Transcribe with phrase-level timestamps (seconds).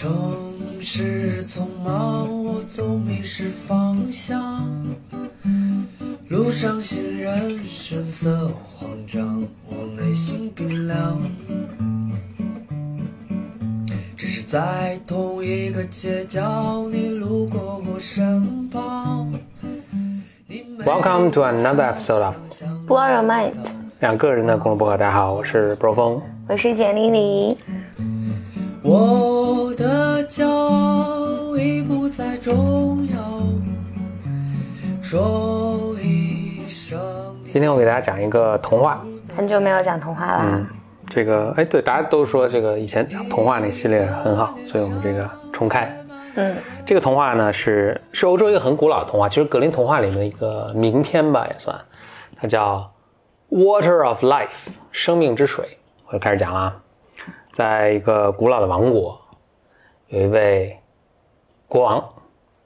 [0.00, 0.10] 城
[0.80, 4.66] 市匆忙，我总迷失方向。
[6.28, 11.18] 路上行人神色慌张，我内心冰凉。
[14.16, 19.30] 只是在同一个街角，你路过我身旁。
[20.82, 22.34] Welcome to another episode of
[22.86, 23.52] 不二 r mind，
[23.98, 24.96] 两个人的公路博客。
[24.96, 26.22] 大家好，我是 Bro 峰。
[26.48, 27.58] 我是简丽丽。
[28.82, 29.39] 我的
[30.30, 33.42] 骄傲已不再重要。
[35.02, 36.96] 说一声
[37.50, 39.04] 今天我给大家讲一个童话。
[39.36, 40.66] 很久没有讲童话了，嗯，
[41.08, 45.92] 这个哎，对，大家都说这个以前讲童话那系列很好，所以我们这个重开。
[46.36, 46.56] 嗯，
[46.86, 51.76] 这个童话呢是是欧洲一个很古老的童话，其实格林童话里面的一个名篇吧，也算，
[52.40, 52.88] 它叫
[53.56, 54.46] 《Water of Life》
[54.92, 55.76] 生命之水。
[56.06, 56.76] 我就开始讲了啊，
[57.50, 59.20] 在一个古老的王国，
[60.10, 60.76] 有一位
[61.68, 62.04] 国王，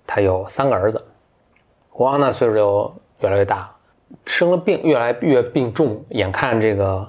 [0.07, 1.03] 他有三个儿子。
[1.91, 3.71] 国王呢岁数就越来越大了，
[4.25, 7.07] 生了病，越来越病重，眼看这个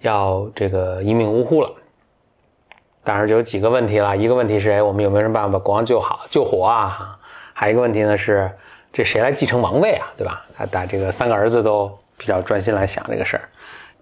[0.00, 1.72] 要这个一命呜呼了。
[3.02, 7.18] 当然就有几个问题了，一个问题是，哎，我们有没有什么办法把国王救好、救活啊？
[7.54, 8.50] 还有一个问题呢是，
[8.92, 10.06] 这谁来继承王位啊？
[10.18, 10.44] 对吧？
[10.54, 13.48] 他把这个三个儿子都比较专心来想这个事儿。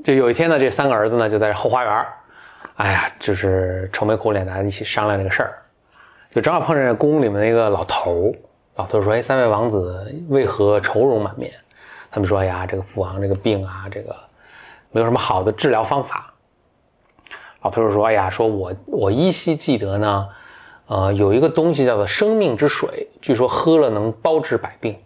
[0.02, 2.06] 就有一天呢，这三个儿子呢就在后花园，
[2.77, 5.59] 哎呀，就是愁眉苦脸，大家一起商量这个事儿。
[6.33, 8.33] 就正好碰见宫里面的一个老头，
[8.77, 11.53] 老头说：“哎，三位王子为何愁容满面？”
[12.11, 14.14] 他们说：“哎呀，这个父王这个病啊，这个
[14.91, 16.33] 没有什么好的治疗方法。”
[17.62, 20.29] 老头儿说：“哎呀，说我我依稀记得呢，
[20.86, 24.97] 呃，有一个东西叫做生命之水，据说喝了能包治百病，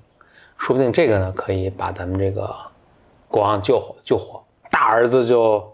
[0.59, 2.55] 说不定这个呢可以把咱们这个
[3.29, 5.65] 国王救活救活。”大儿子就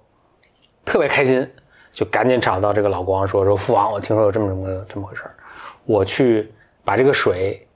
[0.85, 1.49] 特别开心，
[1.99, 5.35] 就赶紧找到这个老国王说：“说父王，我听说有这么这么这么回事儿，
[5.85, 6.49] 我去
[6.85, 7.67] 把这个水，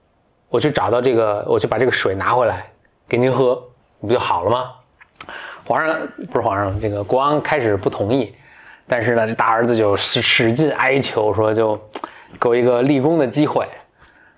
[0.48, 2.64] 我去找到这个，我去把这个水拿回来
[3.08, 3.61] 给您喝，
[4.01, 4.70] 不就好了吗？”
[5.67, 5.98] 皇上
[6.30, 8.33] 不是皇上，这个国王开始不同意，
[8.86, 11.77] 但是呢，这大儿子就使使劲哀求说：“就
[12.41, 13.67] 给我一个立功的机会。”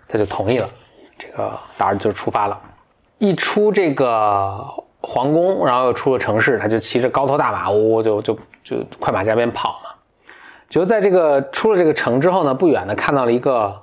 [0.08, 0.70] 他就同意了。
[1.18, 2.58] 这个大儿子就出发了，
[3.18, 4.64] 一出这个
[5.06, 9.90] 皇宫，然后又出了城市，他就骑着高头大马，呜呜就就就快马加鞭跑嘛。
[10.68, 13.82] 就在这个出了这个城之后呢，不远的看到了一个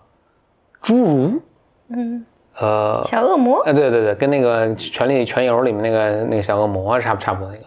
[0.83, 1.41] 侏儒，
[1.89, 2.25] 嗯，
[2.57, 7.63] 呃，小恶魔，哎，对对对，跟那个《权力全游》里面那个那个小恶魔差不差不多那个。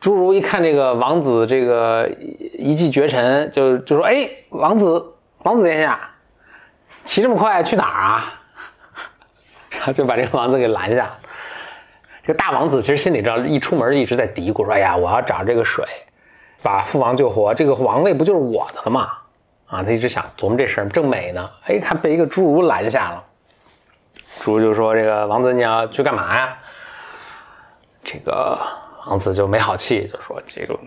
[0.00, 2.10] 侏儒一看这个王子这个
[2.58, 5.04] 一骑绝尘，就就说：“哎，王子，
[5.42, 6.00] 王子殿下，
[7.04, 8.34] 骑这么快去哪儿啊？”
[9.70, 11.10] 然后就把这个王子给拦下。
[12.22, 15.84] 这个大王子其实心里知道，一出门一直在嘀咕说：“哎呀，我要找这个水，
[16.62, 19.10] 把父王救活，这个王位不就是我的了吗？”
[19.66, 23.24] 啊，他一直想琢磨这事儿，正美呢，哎，看被一个侏儒拦下了。
[24.40, 26.56] 侏儒就说：“这个王子，你要去干嘛呀？”
[28.02, 28.58] 这个
[29.06, 30.78] 王子就没好气，就说：“这个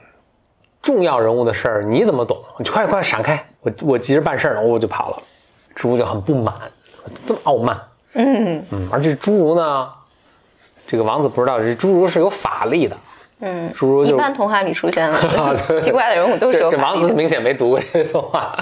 [0.81, 2.37] 重要人物的事儿你怎么懂？
[2.57, 3.43] 你快快闪开！
[3.61, 5.23] 我我急着办事儿呢，我就跑了。”
[5.75, 6.53] 侏儒就很不满，
[7.25, 7.79] 这么傲慢，
[8.13, 9.89] 嗯嗯，而且侏儒呢，
[10.93, 12.95] 这个王子不知道，这侏儒是有法力的，
[13.39, 17.01] 嗯，侏儒就一般童话里出现啊对的 奇怪的人物都是有这这法力的。
[17.01, 18.55] 王子明显没读过这些童话，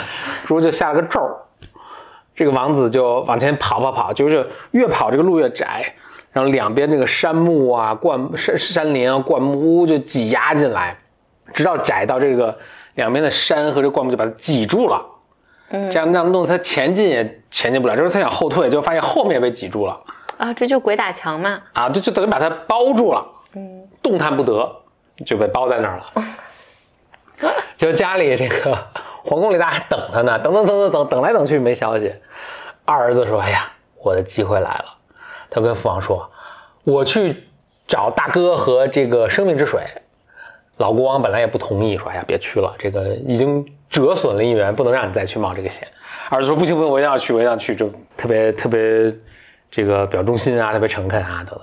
[0.46, 1.36] 侏儒就下了个咒儿，
[2.34, 5.94] 这个王子就往前跑跑跑，就是越跑这个路越窄，
[6.32, 10.96] 然后两边这个山木啊、灌山山林啊、灌木屋就挤压进来，
[11.54, 12.58] 直到窄到这个
[12.96, 15.06] 两边的山和这灌木就把它挤住了。
[15.72, 20.00] 嗯这样那样弄得他前进也前进不了，就是他想后退，就发现后面也被挤住了
[20.42, 21.62] 啊，这就鬼打墙嘛。
[21.74, 23.26] 啊，就就等于把他包住了。
[23.54, 24.76] 嗯动弹不得，
[25.24, 27.54] 就被包在那儿了。
[27.78, 28.76] 就家里这个
[29.24, 32.12] 皇宫里大家还等他呢，等等等等等等来等去没消息。
[32.86, 33.72] 二儿子说：“哎呀，
[34.02, 34.86] 我的机会来了。”
[35.52, 36.28] 他跟父王说
[36.84, 37.44] ：“我去
[37.88, 39.84] 找大哥和这个生命之水。”
[40.78, 45.88] 老国王本来也不同意，说：“哎呀，别去了，这个已经折损了一元，不能让你再去冒这个险。”
[46.30, 49.14] 儿子说：“不行不行，我一定要去，我一定要去。”就特别特别
[49.72, 51.62] 这个表忠心啊，特别诚恳啊，等等。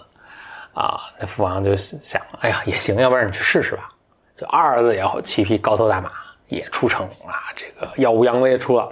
[0.73, 3.91] 啊，那父王就想，哎呀，也行，要不然你去试试吧。
[4.37, 6.11] 就二儿子也好骑匹高头大马，
[6.47, 8.89] 也出城啊，这个耀武扬威出了。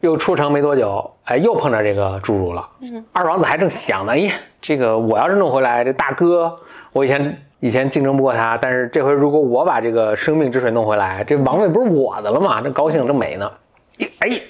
[0.00, 2.68] 又出城没多久，哎，又碰着这个侏儒了。
[3.12, 4.30] 二王子还正想呢，哎，
[4.60, 6.54] 这个我要是弄回来，这大哥，
[6.92, 12.60] 我以前以前竞争不过他，但是这回如果我把这个生命之水弄回来，这王位不是我的了吗？
[12.60, 13.50] 这高兴正美呢。
[13.96, 14.42] 一哎，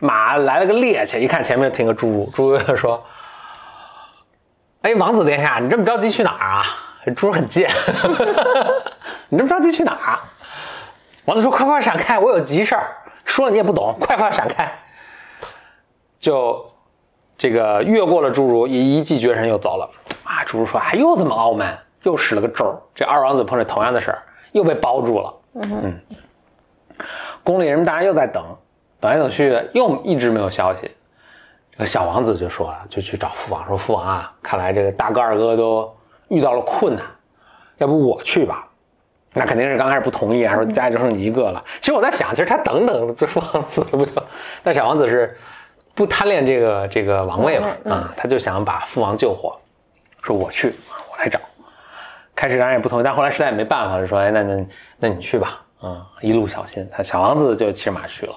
[0.00, 3.02] 马来了个趔趄，一看前面停个侏儒，侏儒就说
[4.82, 6.64] ：“哎，王子殿下，你这么着急去哪儿啊？”
[7.04, 7.70] 这侏儒很贱，
[9.28, 10.22] 你这么着急去哪儿啊？
[11.26, 14.72] 王子说：“快快闪开，我有急事儿。”说了你也不懂，快快闪开。
[16.18, 16.64] 就
[17.38, 19.90] 这个越过了侏儒，一一骑绝尘又走了。
[20.24, 25.34] 啊，侏儒说：“哎，又这么傲慢，又使了个咒。”这二王子碰着同样的事儿，又被包住了。
[25.54, 26.00] 嗯，
[27.42, 28.44] 宫里人们当然又在等，
[29.00, 30.90] 等来等去又一直没有消息。
[31.72, 35.90] 这个小王子就说了，就去找父王说：“父王啊，看来这个大哥二哥都
[36.28, 37.04] 遇到了困难，
[37.78, 38.66] 要不我去吧？”
[39.32, 41.64] 那肯定是刚开始不同意啊，说家里就剩你一个了。
[41.80, 44.20] 其实我在想，其实他等等这父王死了不就？
[44.62, 45.34] 但小王子是
[45.94, 49.56] 不贪恋这个这个王位嘛，啊，他就想把父王救活，
[50.22, 50.74] 说我去，
[51.10, 51.40] 我来找。
[52.34, 54.66] 开始当然也不同意，但后来实在也没办法，就说哎，那那
[54.98, 56.86] 那你去吧，啊，一路小心。
[56.92, 58.34] 他小王子就骑着马去了。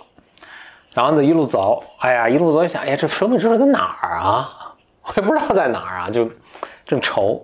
[0.93, 4.75] 小王子一路走，哎呀，一路走想，哎呀，这生命之水在哪儿啊？
[5.03, 6.29] 我也不知道在哪儿啊，就
[6.85, 7.43] 正愁。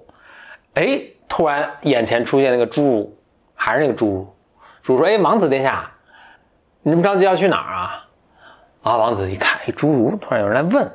[0.75, 3.15] 哎，突然眼前出现那个侏儒。
[3.61, 4.33] 还是那个侏儒，
[4.85, 5.91] 侏儒说：“哎，王子殿下，
[6.81, 8.05] 你这么着急要去哪儿啊？”
[8.83, 10.89] 啊，王子一看，哎，侏儒突然有人来问，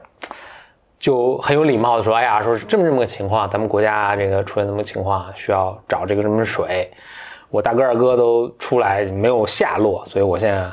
[0.99, 6.91] 就很有礼貌的说：“哎呀，说是这么这么个情况，咱们国家这个出现这么个情况，需要找这个什么水，
[7.51, 10.73] 我大哥二哥都出来没有下落，所以我现在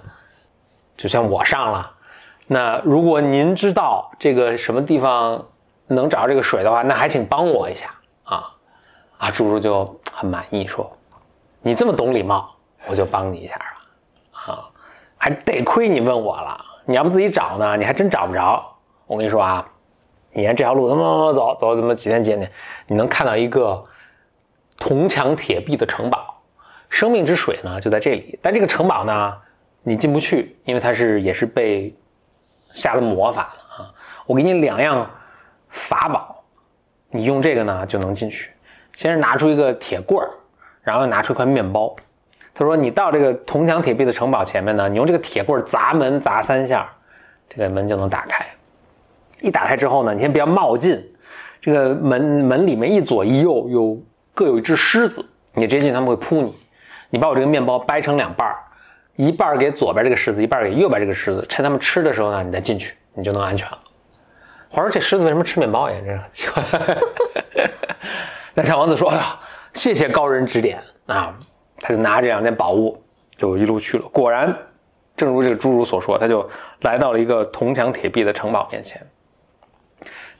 [1.02, 1.92] 就像我上了。
[2.46, 5.44] 那如果您知道这个什么地方
[5.88, 7.88] 能找到这个水的话，那还请帮我一下
[8.24, 8.54] 啊！”
[9.18, 10.96] 啊，侏儒就很满意说。
[11.62, 12.54] 你这么懂礼貌，
[12.86, 13.66] 我就帮你一下吧，
[14.54, 14.70] 啊，
[15.18, 18.64] 还得亏你问我了，你要不自己找呢，你还真找不着。
[19.08, 19.68] 我跟你说啊，
[20.32, 22.52] 你沿这条路怎么走走怎么几天几天，
[22.86, 23.84] 你能看到一个
[24.78, 26.42] 铜墙铁壁的城堡，
[26.90, 28.38] 生命之水呢就在这里。
[28.42, 29.38] 但这个城堡呢，
[29.84, 31.96] 你进不去，因为它是也是被
[32.74, 33.94] 下了魔法了啊。
[34.26, 35.10] 我给你两样
[35.70, 36.44] 法宝，
[37.10, 38.52] 你用这个呢就能进去。
[38.96, 40.30] 先是拿出一个铁棍儿。
[40.84, 41.96] 然后拿出一块面包，
[42.56, 46.92] 他说：“你到这个铜墙铁壁的城堡前面呢，你用这个铁棍砸门砸三下，
[47.48, 48.44] 这个门就能打开。
[49.42, 51.00] 一打开之后呢，你先不要冒进，
[51.62, 54.02] 这个门门里面一左一右有
[54.34, 55.24] 各有一只狮子，
[55.54, 56.52] 你直接进他们会扑你。
[57.12, 58.58] 你把我这个面包掰成两半儿
[59.16, 63.80] 一半给左边这个狮子，一半给右边这个狮子，趁他们吃的时候呢，你再进去，你就能安全了。”
[64.70, 65.98] 话说：“这狮子为什么吃面包呀？
[66.06, 66.64] 这奇怪。
[68.54, 69.38] ”那小王子说：“哎呀。”
[69.74, 71.34] 谢谢高人指点啊！
[71.80, 73.02] 他就拿这两件宝物，
[73.38, 74.04] 就一路去了。
[74.10, 74.54] 果然，
[75.16, 76.48] 正如这个侏儒所说，他就
[76.82, 79.02] 来到了一个铜墙铁壁的城堡面前。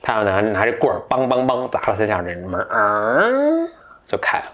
[0.02, 3.70] 他要拿拿着棍儿，梆梆梆砸了三下，这门儿
[4.06, 4.44] 就开了。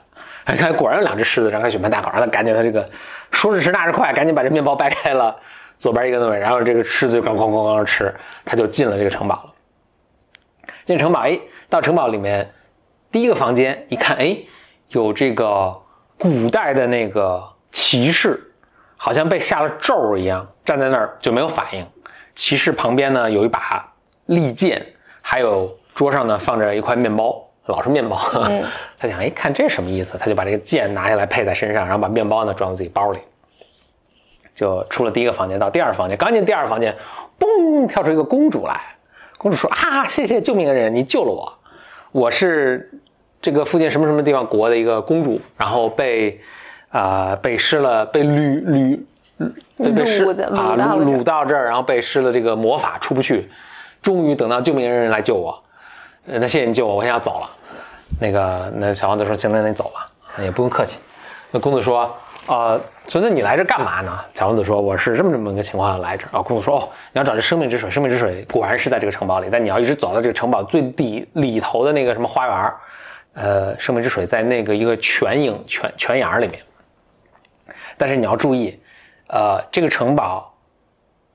[0.49, 2.89] 哎，看，果然有两只狮子张开血盆大口，让他赶紧，他这个
[3.31, 5.37] 说时迟那时快，赶紧把这面包掰开了，
[5.77, 8.15] 左边一个那边，然后这个狮子就咣咣咣咣吃，
[8.47, 10.73] 他就进了这个城堡了。
[10.87, 12.51] 进城堡，哎，到城堡里面
[13.13, 14.37] 第一个房间一看，哎。
[14.93, 15.79] 有这个
[16.19, 18.41] 古代的那个骑士，
[18.97, 21.87] 好像被下了咒一样，站在那儿就没有反应。
[22.35, 23.87] 骑士旁边呢有一把
[24.25, 24.83] 利剑，
[25.21, 28.19] 还有桌上呢放着一块面包，老是面包。
[28.99, 30.19] 他想，哎，看这什么意思？
[30.19, 33.19] 他就把这个剑拿下来配在身上，然后把面包呢装在自己包里，
[34.55, 36.17] 就出了第一个房间，到第二个房间。
[36.19, 36.95] 刚进第二个房间，
[37.39, 38.81] 嘣，跳出一个公主来。
[39.37, 41.53] 公主说：“啊，谢谢救命恩人，你救了我，
[42.13, 42.91] 我是。”
[43.41, 46.41] 这个附近什么什么地方国的一个公主，然后被，
[46.89, 49.01] 啊，被施了，被掳掳，
[49.79, 53.49] 被被施啊掳掳到这儿，然后被施了这个魔法出不去，
[54.03, 55.63] 终于等到救命恩人来救我，
[56.25, 57.49] 那谢谢你救我，我现在要走了。
[58.21, 60.11] 那个那小王子说行，那你走吧，
[60.43, 60.99] 也不用客气。
[61.51, 62.15] 那公子说，
[62.47, 64.19] 呃，孙子你来这干嘛呢？
[64.35, 66.43] 小王子说我是这么这么个情况来这啊。
[66.43, 72.75] 公子说哦，你要找这生命之水，生命之水果然是在这个城堡里，但你要一直走到这个城堡最底里头的那个什么花园。
[73.35, 76.61] 呃，生命之水在那个一个泉影泉泉眼里面，
[77.97, 78.77] 但是你要注意，
[79.29, 80.53] 呃，这个城堡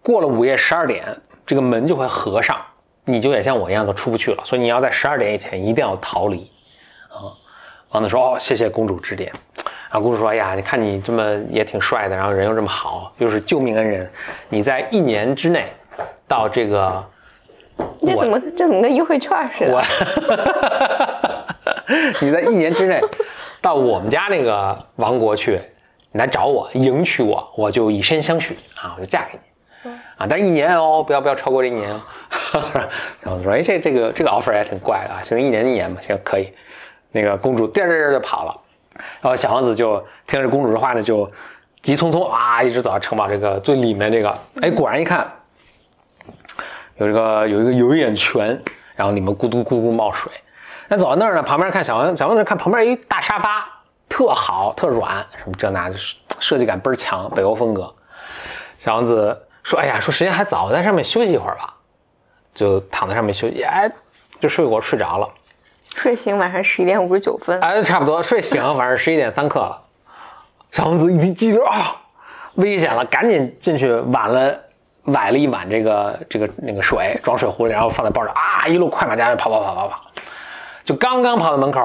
[0.01, 1.05] 过了午夜十二点，
[1.45, 2.57] 这个门就会合上，
[3.05, 4.43] 你就也像我一样都出不去了。
[4.43, 6.51] 所以你要在十二点以前一定要逃离。
[7.93, 9.31] 啊，王子说：“哦，谢谢公主指点。”
[9.91, 14.09] 然后公主说：“哎呀，你看你这么也挺帅的，然后人又这么好，又是救命恩人，
[14.49, 15.71] 你在一年之内
[16.27, 17.03] 到这个……
[17.99, 19.83] 这怎么这怎么跟优惠券似的？”
[22.21, 22.99] 你在一年之内
[23.61, 25.59] 到我们家那个王国去，
[26.11, 29.37] 你来找我迎娶我，我就以身相许啊，我就嫁给
[29.83, 30.25] 你啊。
[30.27, 31.89] 但是一年哦，不要不要超过这一年。
[33.21, 36.51] 然后说，哎，这这个这个 offer 也挺怪的啊，行，一年一年吧，行，可以。
[37.13, 38.59] 那个公主颠颠颠就跑了，
[39.21, 41.31] 然后小王子就听着公主的话呢，就
[41.81, 45.31] 急匆匆啊，一直走到城堡这个最里面这个，哎，果然一看，
[46.97, 48.61] 有这个有一个有一眼泉，
[48.95, 50.31] 然后里面咕嘟咕嘟冒水。
[50.87, 53.65] 那走到那儿呢，旁边看小王，小王子看旁边一大沙发，
[54.09, 55.95] 特好，特软，什么这那的，
[56.39, 57.93] 设计感倍儿强，北欧风格。
[58.79, 61.73] 小王子说：“哎呀，说时间还早，在上面休息一会儿吧。”
[62.53, 63.91] 就躺在上面休息，哎，
[64.39, 65.27] 就睡过睡着了。
[65.95, 69.79] 睡醒晚上十一点五十九分，哎，差不多睡醒晚上十一点三刻了。
[70.71, 71.95] 小王子一听记着啊，
[72.55, 74.53] 危险了，赶紧进去挽了
[75.03, 80.01] 崴了一碗这个这个那个水，装水壶里，然后放在包里啊，一路快马加鞭跑跑跑跑跑，
[80.83, 81.79] 就刚刚跑到门口，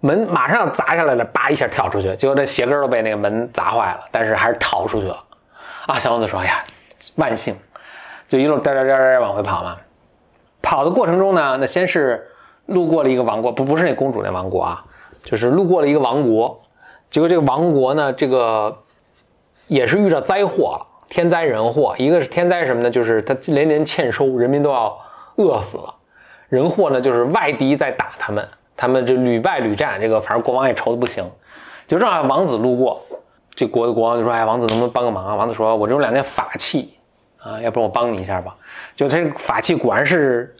[0.00, 5.24] 门马上砸下来了，叭一下跳出去，结果这鞋跟都被那个门砸坏了，但是还是逃出去了。
[5.86, 6.62] 啊，小王子说：“哎呀，
[7.14, 7.56] 万幸！”
[8.28, 9.76] 就一路颠颠颠颠往回跑嘛。
[10.60, 12.28] 跑的过程中呢，那先是
[12.68, 14.84] 路过了一个王国，不不是那公主那王国啊，
[15.24, 16.60] 就是路过了一个王国。
[17.10, 18.76] 结果这个王国呢，这个
[19.66, 21.94] 也是遇到灾祸了，天灾人祸。
[21.98, 22.90] 一个是天灾什么呢？
[22.90, 24.98] 就是他连年欠收，人民都要
[25.36, 25.94] 饿死了。
[26.48, 28.46] 人祸呢，就是外敌在打他们，
[28.76, 31.24] 他们这屡败屡战，这个反正国王也愁的不行。
[31.86, 33.00] 就正好王子路过，
[33.54, 36.92] 这国的国王就说：“哎，王子能不能帮个忙啊？”王子说：“我这有两件法器
[37.42, 38.54] 啊，要不然我帮你一下吧。”
[38.94, 40.54] 就这法器果然是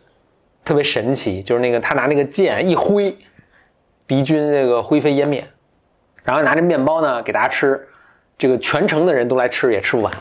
[0.69, 3.17] 特别神奇，就是那个他拿那个剑一挥，
[4.07, 5.43] 敌军这个灰飞烟灭。
[6.23, 7.89] 然后拿着面包呢给大家吃，
[8.37, 10.13] 这个全城的人都来吃也吃不完，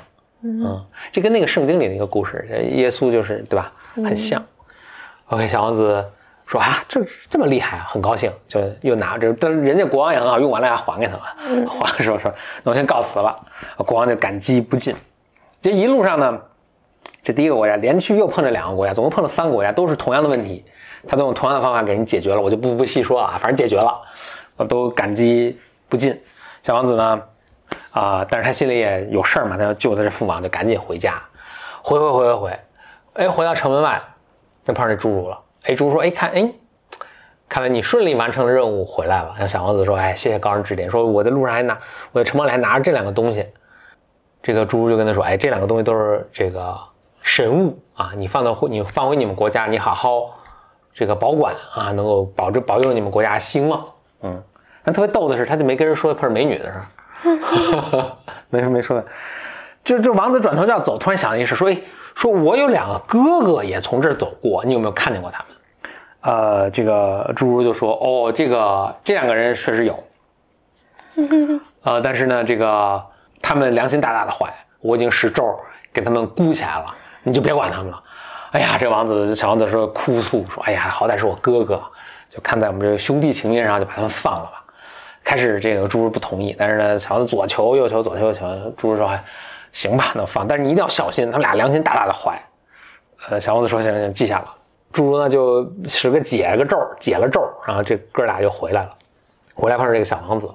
[0.43, 4.41] 嗯，这跟那个圣经里那个故事，耶稣就是对吧，很像。
[5.25, 6.01] OK，小王子
[6.45, 13.37] 说啊，这这么厉害啊，很高兴，就又拿着，但人家国王也很好，用完了还还给他了，还 说说，那我先告辞了。
[13.79, 14.95] 国王就感激不尽。
[15.61, 16.41] 这一路上呢，
[17.27, 20.63] 这第一个国家连续又碰着两个国家，总共碰了三个国家，都是同样的问题，
[21.05, 24.01] 他都用同样的方法给人解决了，我就不不细说了，反正解决了，
[24.55, 25.59] 我都感激。
[25.89, 26.17] 不尽，
[26.63, 27.21] 小王子呢？
[27.91, 31.21] 啊，但是他心里也有事儿嘛，他要救他这父王，就赶紧回家，
[31.81, 32.59] 回回回回回，
[33.15, 34.01] 哎，回到城门外，
[34.65, 35.37] 就碰上这侏儒了。
[35.63, 36.49] 哎，侏儒说：“哎，看，哎，
[37.49, 41.77] 看来你顺利完成了任务，回来了。”然后小王子说：“哎，谢谢高人指点，说我在路上还拿，
[42.13, 43.45] 我在城门里还拿着这两个东西。”
[44.41, 46.77] 这个侏儒就跟他说：“哎，这两个东西都是这个
[47.27, 50.39] 神物啊，你放到你放回你们国家，你好好
[50.93, 53.85] 这个保管啊，能够保证保佑你们国家兴旺。”
[54.23, 54.41] 嗯。
[54.83, 56.79] 但特别逗的是，他就没跟人说碰上美女的事
[57.27, 58.11] 儿，
[58.49, 59.03] 没说没说。
[59.83, 61.77] 就这王子转头就要走，突然想了一事，说：“哎，
[62.15, 65.47] 说我有两个哥哥也从这儿走过，你有没有看见过他们？”
[66.21, 70.01] 呃，这个侏儒就说：“哦，这个这两个人确实有，
[71.83, 73.01] 呃，但是呢，这个
[73.41, 75.43] 他们良心大大的坏，我已经使咒
[75.93, 76.95] 给他们箍起来了，
[77.27, 78.03] 你就别管他们了。”
[78.51, 81.81] 哎呀，这王子小王子说哭诉说：“哎呀，好歹是我哥哥，
[82.29, 84.63] 就看在我们这个兄弟情面上，就把他们放了吧。”
[85.23, 88.45] 开始这个侏儒不同意，但是呢，小王子左求右求，左求右求，
[88.77, 89.11] 侏儒说
[89.73, 92.41] ：“行吧，那放，但是你一定要小心，他们俩良心大大的坏。”
[93.29, 94.45] 呃，小王子说：“行行，记下了。”
[94.93, 98.95] 侏儒呢就使个解了个咒，解了咒，然后这哥俩就回来了，
[99.53, 100.53] 回来碰上这个小王子了。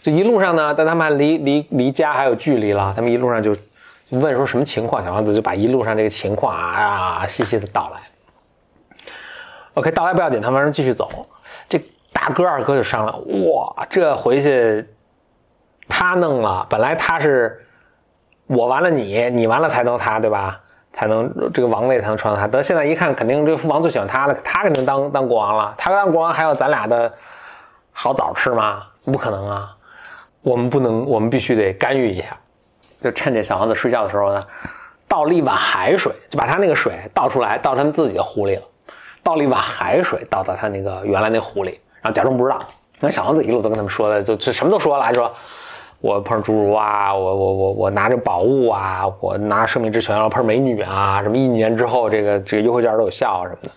[0.00, 3.54] 就一路上呢，但他们还离离离家还有距离了，他们一路上就
[4.10, 8.00] 问说什么情况，小王子就把一路上这个情况啊啊细细的道来。
[9.74, 11.08] OK，道来不要紧，他们继续走，
[11.68, 11.82] 这。
[12.10, 13.16] 大哥二哥就商量，
[13.48, 14.84] 哇，这回去
[15.88, 17.64] 他弄了，本来他是
[18.48, 20.58] 我完了你，你完了才能他，对吧？
[20.92, 22.48] 才能这个王位才能传到他。
[22.48, 25.72] 得现在一看，肯定这个父王最喜欢他了，他肯定当当国王了。
[25.78, 27.12] 他当国王还有咱俩的
[27.92, 28.82] 好枣吃吗？
[29.04, 29.76] 不可能啊！
[30.42, 32.36] 我们不能，我们必须得干预一下。
[33.00, 34.44] 就趁这小王子睡觉的时候呢，
[35.06, 38.62] 倒了一碗海水，就把他那个水倒出来，倒他们自己的壶里了。
[39.22, 41.80] 倒了一碗海水，倒到他那个原来那壶里。
[42.00, 42.58] 然后假装不知道，
[43.00, 45.30] 那小王子一路都跟他们说的，就就什么都说了，就说
[46.00, 53.70] 我碰上侏儒啊，我我我我拿着宝物啊，我拿生命之泉，然后碰上美女啊，什么一年之后这个这个优惠券都有效什么的，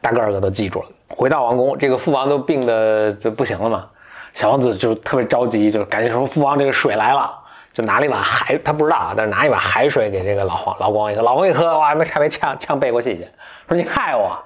[0.00, 0.86] 大个儿个都记住了。
[1.08, 3.86] 回到王宫，这个父王都病的就不行了嘛，
[4.34, 7.32] 小王子就特别着急，就赶紧说父王这个水来了，
[7.74, 13.28] 就拿了一碗海，他不知道啊，但是拿一碗海水给这个老黄老国王一喝，老王一喝哇，差点呛呛背过气去，
[13.68, 14.38] 说你害我。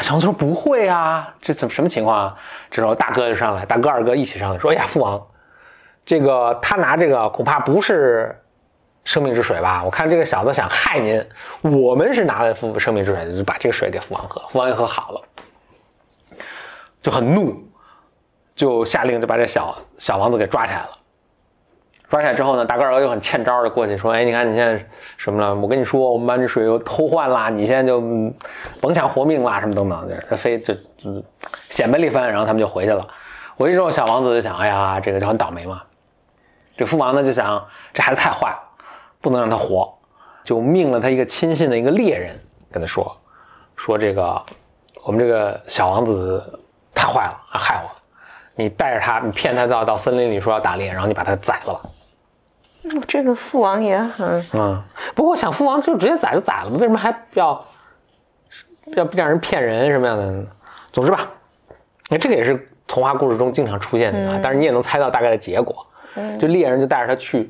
[0.00, 2.36] 小王说：“不会啊，这怎么什么情况啊？”
[2.70, 5.20] 这时候大哥就上来，大哥二哥一起上来说：“哎呀，父王，
[6.06, 8.40] 这个他拿这个恐怕不是
[9.02, 9.82] 生命之水吧？
[9.84, 11.26] 我看这个小子想害您。
[11.62, 14.40] 我们是拿的父生命之水，就把这个水给父王喝。
[14.50, 15.20] 父王一喝好了，
[17.02, 17.60] 就很怒，
[18.54, 20.90] 就下令就把这小小王子给抓起来了。”
[22.08, 24.82] 抓起来之后呢，大个儿又很欠招的过去说：“哎，你看你现在
[25.18, 25.54] 什么了？
[25.54, 28.00] 我跟你说，我们班这水又偷换啦，你现在就
[28.80, 31.22] 甭想活命啦，什么等等。”他非就就
[31.68, 33.06] 显摆了一番，然后他们就回去了。
[33.56, 35.82] 回去之后，小王子就想：“哎呀，这个就很倒霉嘛。”
[36.78, 37.62] 这父王呢就想
[37.92, 38.58] ：“这孩子太坏了，
[39.20, 39.92] 不能让他活。”
[40.44, 42.40] 就命了他一个亲信的一个猎人
[42.72, 43.14] 跟他说
[43.76, 44.42] ：“说这个
[45.04, 46.42] 我们这个小王子
[46.94, 47.90] 太坏了，害我。”
[48.56, 51.80] 你带着他，你骗他到到森林里说要打猎，然后你把他宰了吧。
[52.96, 54.82] 哦这个父王也很嗯，
[55.14, 57.64] 不过我想父王就直接宰就宰了嘛，为什么还要
[58.94, 60.46] 要让人骗人什么样的？
[60.92, 61.28] 总之吧，
[62.10, 65.84] 那这个也是童话故事中经常出现的啊，但是你也能猜到大概的结果。
[66.36, 67.48] 就猎人就带着他去，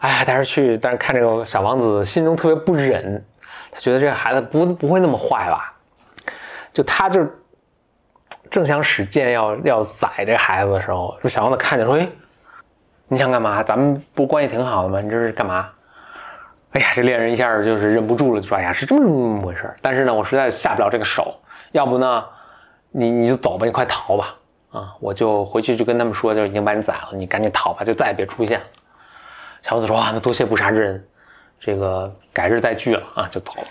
[0.00, 3.24] 哎呀，带着去，但是看这个小王子心中特别不忍，
[3.70, 5.72] 他觉得这个孩子不不会那么坏吧？
[6.74, 7.26] 就他就
[8.50, 12.06] 正想使剑要要宰这孩子的时候，就小王子看见说：“哎，
[13.08, 13.62] 你想干嘛？
[13.62, 15.00] 咱们不关系挺好的吗？
[15.00, 15.68] 你这是干嘛？”
[16.72, 21.34] 哎呀，这猎人一下就是忍不住了，就说：“哎呀，是这么回事但是呢，我实在下不了这个手，
[21.72, 22.24] 要不呢，
[22.90, 24.34] 你你就走吧，你快逃吧。”
[24.70, 28.66] 啊，我就回去就跟他们说，就已经把你宰了，你赶紧逃吧，就再也别出现了。
[29.62, 31.08] 小王子说：“哇，那多谢不杀之恩，
[31.58, 33.64] 这个改日再聚了啊，就走了。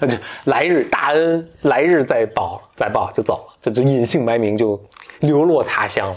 [0.08, 4.82] 就来日大恩，来日再报，再报就走了，这就隐姓埋名，就
[5.20, 6.16] 流落他乡了。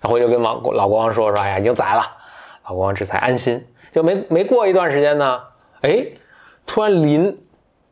[0.00, 2.02] 他回去跟王老国王说说，哎呀，已经宰了，
[2.66, 3.64] 老国王这才安心。
[3.92, 5.40] 就没没过一段时间呢，
[5.82, 6.06] 哎，
[6.66, 7.38] 突然临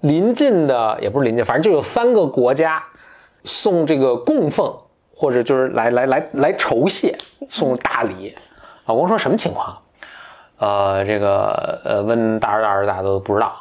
[0.01, 2.83] 临近的也不是临近，反正就有三个国家。
[3.49, 4.77] 送这个供奉，
[5.15, 7.17] 或者就是来来来来酬谢，
[7.49, 8.35] 送大礼。
[8.87, 9.79] 老王说什么情况？
[10.59, 13.55] 呃，这个呃问大儿大儿大家都不知道。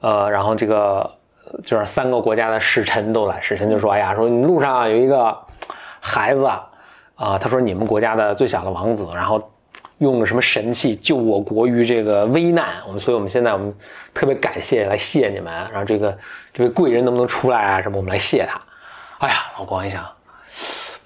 [0.00, 1.10] 呃，然后这个
[1.62, 5.36] 就是三个国家的使臣都来，使臣就说：“哎呀，说你路上有一个
[6.00, 6.66] 孩子啊，
[7.16, 9.50] 啊他说你们国家的最小的王子，然后
[9.98, 13.74] 用了什么神器救我国于这个危难，我们所以我们现在我们
[14.14, 16.16] 特别感谢来谢你们，然后这个
[16.52, 17.82] 这位贵人能不能出来啊？
[17.82, 18.60] 什么我们来谢他。”
[19.18, 20.06] 哎呀，老光一想，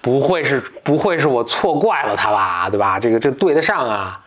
[0.01, 2.69] 不会是不会是我错怪了他吧？
[2.69, 2.99] 对吧？
[2.99, 4.21] 这个这对得上啊，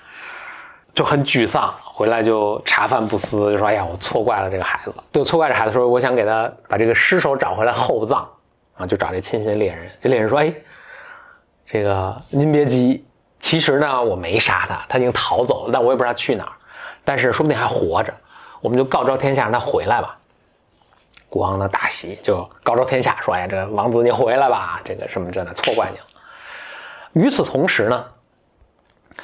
[0.95, 1.73] 就很沮丧。
[1.83, 8.29] 回来就茶饭不思，就说：“哎呀，我错怪了这个孩子。”对，错怪这孩子说：“我想给他把这个尸首找回来厚葬
[8.77, 9.89] 啊，就找这亲信猎人。
[10.03, 10.53] 这猎人说：‘哎，
[11.67, 13.05] 这个您别急，
[13.41, 16.53] 其实呢我没杀他，他已经逃走了，但我也不知道他去哪儿，
[17.05, 18.15] 但是说不定还活着，
[18.61, 20.17] 我们就告昭天下让他回来吧。’”
[21.29, 26.05] 国王呢大喜，就告昭天下说：“哎呀，这王子你回来吧，这个什么这的，错怪你了。”
[27.15, 28.05] 与此同时呢，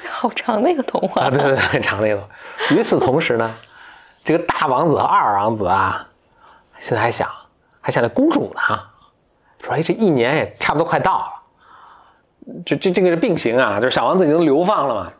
[0.10, 2.28] 好长的一个童话啊，对对对，很长的一个。
[2.70, 3.54] 与此同时呢，
[4.24, 6.04] 这个大王子和二王子啊，
[6.80, 7.30] 现在还想
[7.80, 8.60] 还想着公主呢，
[9.62, 11.39] 说：“哎，这一年也差不多快到了，
[12.64, 15.12] 这这这个是并行啊，就是小王子已经流放了嘛。”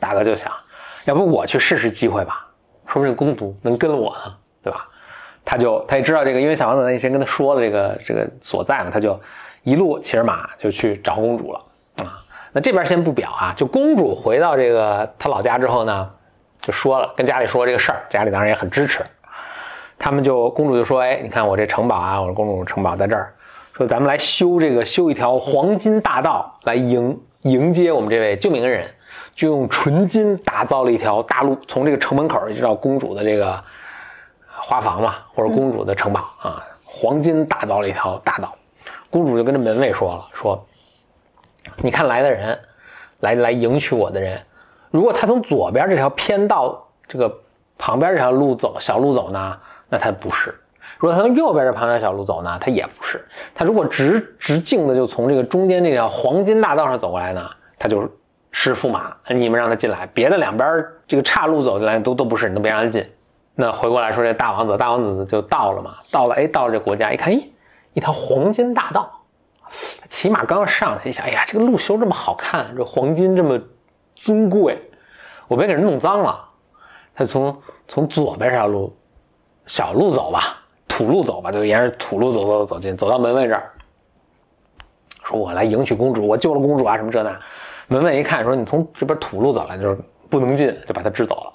[0.00, 0.52] 大哥就想，
[1.04, 2.46] 要不我去试试机会吧，
[2.86, 4.86] 说不定公主能跟我呢，对吧？
[5.44, 9.18] 他就他也知道这个，因为小王子那天跟他说了这个这个所在嘛，他就
[9.62, 11.60] 一路骑着马就去找公主了
[11.96, 12.22] 啊。
[12.52, 16.10] 那这边先不表啊，就公主回到这个他老家之后呢，
[16.60, 19.04] 就说了跟家里说这个事儿，家里当然也很支持。
[19.98, 23.32] 他们就公主就说：“哎，你看我这城堡啊，我的公主城堡在这儿，
[23.76, 28.86] 说咱们来修这个修一条黄金大道来迎迎接我们这位救命恩人，
[29.34, 33.62] 就用纯金打造了一条大路，从这个城门口一直到公主的这个。”
[34.58, 38.56] 花房嘛，或者公主的城堡啊，黄金打造了一条大道。
[39.10, 40.66] 公主就跟这门卫说了：“说，
[41.76, 42.58] 你看来的人，
[43.20, 44.42] 来来迎娶我的人，
[44.90, 47.32] 如果他从左边这条偏道这个
[47.76, 49.56] 旁边这条路走，小路走呢，
[49.90, 50.50] 那他不是；
[50.98, 53.24] 如果他从右边这旁边小路走呢，他也不是。
[53.54, 58.00] 他如果直直径的就从这个中间这条黄金大道上走过来呢，他就
[58.50, 60.06] 是驸马，你们让他进来。
[60.14, 63.06] 别的两边这个岔路走进来都都不是，你都别让他进。”
[63.58, 67.42] 那回过来说，这大王子，大王子就到了嘛，到了，哎，到了这国家，一看，咦，
[67.94, 69.10] 一条黄金大道，
[70.10, 73.58] 骑马刚要上去，一想，哎呀，这个路修这么好看，这黄金这么
[74.14, 74.78] 尊贵，
[75.48, 76.38] 我别给人弄脏了。
[77.14, 77.56] 他从
[77.88, 78.94] 从左边这条路，
[79.64, 80.62] 小路走吧，
[80.96, 83.70] 土路走吧，就沿着土路走走走进，走到门卫这儿，
[85.24, 87.38] 说我来迎娶公主，我救了公主啊，什么这那。
[87.86, 91.52] 门卫一看，说你从这边土路走来，就是不能进，就把他支走了。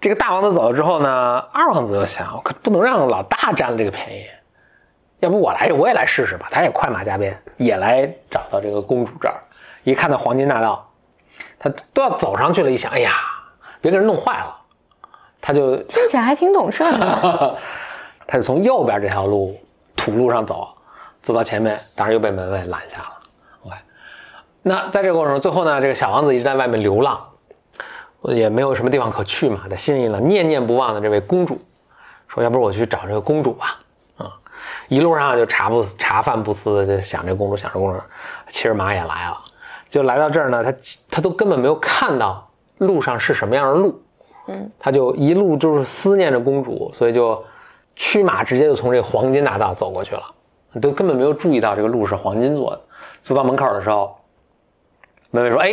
[0.00, 4.24] 这个大王子走了之后呢，二王子就想，我可不能让老大占了这个便宜，
[5.18, 6.46] 要不我来，我也来试试吧。
[6.52, 9.34] 他也快马加鞭，也来找到这个公主这儿。
[9.82, 10.88] 一看到黄金大道，
[11.58, 12.70] 他都要走上去了。
[12.70, 13.10] 一想，哎呀，
[13.80, 14.56] 别给人弄坏了，
[15.46, 17.58] 他就听起来还挺懂事的。
[18.26, 19.56] 他就从右边这条路
[19.94, 20.66] 土路上走，
[21.22, 23.12] 走到前面，当然又被门卫拦下了。
[23.64, 23.76] OK，
[24.62, 27.24] 那在这个过程中，最后呢，这个小王子一直在外面流浪。
[28.22, 31.60] 也没有什么地方可去嘛，他心里呢念念不忘的这位公主，
[32.26, 33.78] 说要不我去找这个公主吧，
[34.16, 34.32] 啊，
[34.88, 38.00] 一路上就茶不茶饭不思的就想这公主，想这公主，
[38.48, 39.38] 骑着马也来了，
[39.88, 40.74] 就来到这儿呢，他
[41.08, 44.02] 他都根本没有看到路上是什么样的路，
[44.46, 47.42] 嗯，他就一路就是思念着公主，所以就
[47.94, 50.22] 驱马直接就从这个黄金大道走过去了，
[50.80, 52.80] 都根本没有注意到这个路是黄金做的。
[53.22, 54.16] 走到门口的时候，
[55.30, 55.68] 妹妹说：“哎，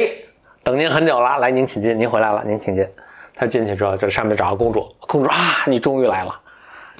[0.63, 2.87] 等您很久了，来，您请进，您回来了，您请进。”
[3.35, 6.39] 他进去之后，就上面找个公主，公主啊，你终于来了。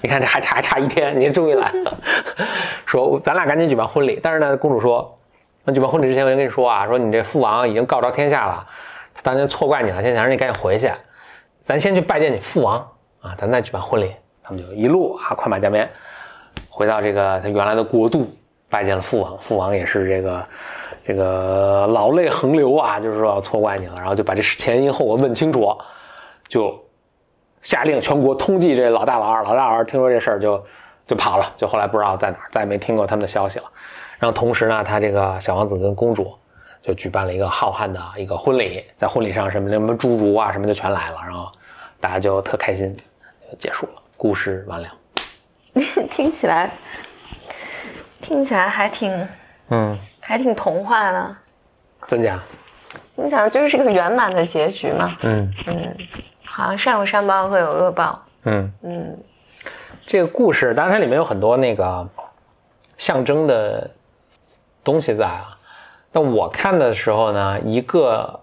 [0.01, 1.97] 你看这还差还差一天，你终于来了。
[2.86, 5.17] 说咱俩赶紧举办婚礼，但是呢，公主说，
[5.63, 8.67] 那举办婚礼之前，我先跟你说啊，说你这父王已经告昭天下了，
[9.13, 10.91] 他当年错怪你了，现在想让你赶紧回去，
[11.63, 12.78] 咱先去拜见你父王
[13.21, 14.13] 啊，咱再举办婚礼。
[14.43, 15.89] 他们就一路啊，快马加鞭，
[16.69, 18.30] 回到这个他原来的国度，
[18.69, 19.36] 拜见了父王。
[19.39, 20.45] 父王也是这个
[21.04, 25.76] 这个老泪横流啊，就是说错怪你了，然后就把这前因后果问清楚，
[26.47, 26.80] 就。
[27.62, 30.62] 下令全国通缉这老大老二，老大老二听说这事儿就
[31.08, 33.63] 就跑了，就后来不知道在哪儿，再也没听过他们的消息了。
[34.19, 36.38] 然后同时呢，他这个小王子跟公主
[36.84, 41.50] 就举办了一个浩瀚的一个婚礼，在婚礼上什么什么侏儒啊什么就全来了，然后
[42.00, 42.93] 大家就特开心，
[43.50, 44.88] 就结束了，故事完了。
[46.12, 46.69] 听起来
[48.22, 49.28] 听起来还挺
[49.69, 51.36] 嗯，还挺童话的，
[52.06, 52.39] 真假？
[53.15, 55.17] 你想就是个圆满的结局嘛？
[55.22, 55.98] 嗯嗯，
[56.43, 58.22] 好像善有善报，恶有恶报。
[58.43, 59.17] 嗯，嗯
[60.06, 62.06] 这个故事当然它里面有很多那个
[62.98, 63.89] 象征的
[64.84, 65.58] 东西在啊。
[66.13, 68.39] 那我看的时候呢，一个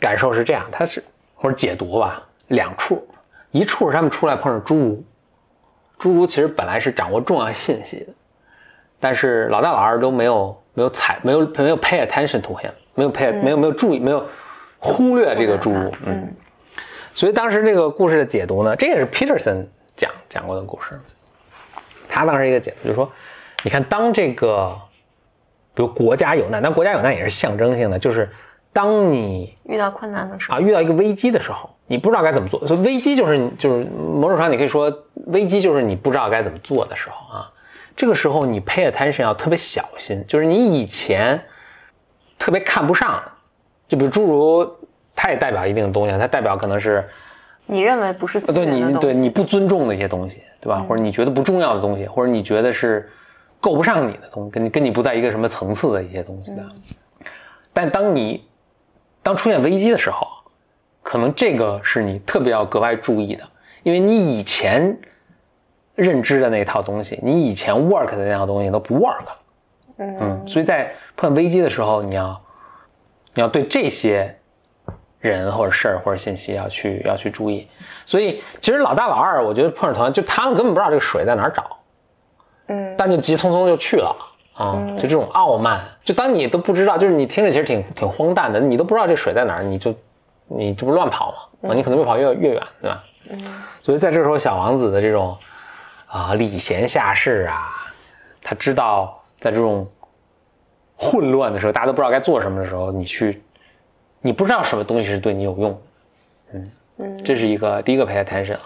[0.00, 3.06] 感受是这样，它是或者解读吧，两处，
[3.50, 5.04] 一处是他们出来碰上侏儒，
[5.98, 8.06] 侏儒其实本来是掌握重要信息的，
[8.98, 14.26] 但是老大老二都没有没有采没有没有 pay attention to him，没有 pay、没有没有注意没有
[14.78, 16.34] 忽略这个侏儒，嗯。
[17.12, 19.66] 所以当时这个故事的解读呢，这也是 Peterson
[19.96, 20.98] 讲讲过的故事。
[22.08, 23.10] 他当时一个解读就是说，
[23.62, 24.74] 你看，当这个
[25.74, 28.28] 比如国家有难，但国家有难也是象征性的，就是
[28.72, 32.66] 当你遇到困难的时候，啊遇到一个危机的时候，你不知道该怎么做。
[32.66, 34.92] 所以危机就是就是某种上你可以说，
[35.26, 37.50] 危机就是你不知道该怎么做的时候啊。
[37.96, 41.40] 这个时候你 pay attention 要特别小心，就是你以前
[42.38, 43.22] 特别看不上，
[43.88, 44.76] 就比如诸如。
[45.22, 47.06] 它也代表一定的东西，它代表可能是
[47.66, 50.82] 你认为不是对你对你不尊重的一些东西，对吧？
[50.88, 53.10] 或者你觉得不重要的东西，或者你觉得是
[53.60, 56.62] 够不上你的东西，跟你跟你不在一个什么层次的一些东西的。
[57.72, 58.44] 但当你
[59.22, 60.26] 当出现危机的时候，
[61.02, 63.44] 可能这个是你特别要格外注意的，
[63.82, 64.98] 因为你以前
[65.94, 69.24] 认知的那套东西，你以前 work 的那套东西都不 work。
[69.98, 72.40] 嗯，所以在碰危机的时候，你要
[73.34, 74.36] 你要对这些。
[75.20, 77.68] 人或者事儿或者信息要去要去注意，
[78.06, 81.76] 所以其实老大老二，我觉得碰上同样，就他们根本不知道这个水在哪儿找，
[82.70, 84.16] 嗯，但就急匆匆就去了
[84.54, 89.94] 啊，就这种傲慢，就当你都不知道，就是你听着其实挺挺荒诞的，你都不知道这水在哪儿，你就
[90.46, 91.70] 你这不乱跑吗？
[91.70, 93.04] 啊，你可能越跑越越远，对吧？
[93.30, 93.38] 嗯，
[93.82, 95.36] 所以在这时候，小王子的这种
[96.06, 97.68] 啊礼贤下士啊，
[98.42, 99.86] 他知道在这种
[100.96, 103.42] 混乱的时候，大家都不知道该做什么的时候，你去。
[104.22, 105.82] 你不知道什么东西是对你有用，
[106.52, 108.60] 嗯嗯，这是一个第一个 pay attention 啊。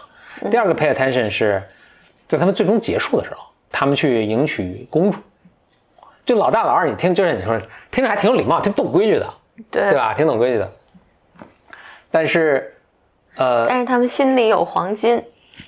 [0.51, 1.63] 第二个 pay attention 是
[2.27, 5.19] 在他们最终结束的时候，他们去迎娶公主。
[6.25, 7.61] 就老大老二，你听，就是你说
[7.91, 9.29] 听着还挺有礼貌，挺懂规矩的，
[9.71, 10.15] 对对吧？
[10.15, 10.73] 挺懂规矩的。
[12.11, 12.73] 但是，
[13.37, 15.21] 呃，但是他们心里有黄金。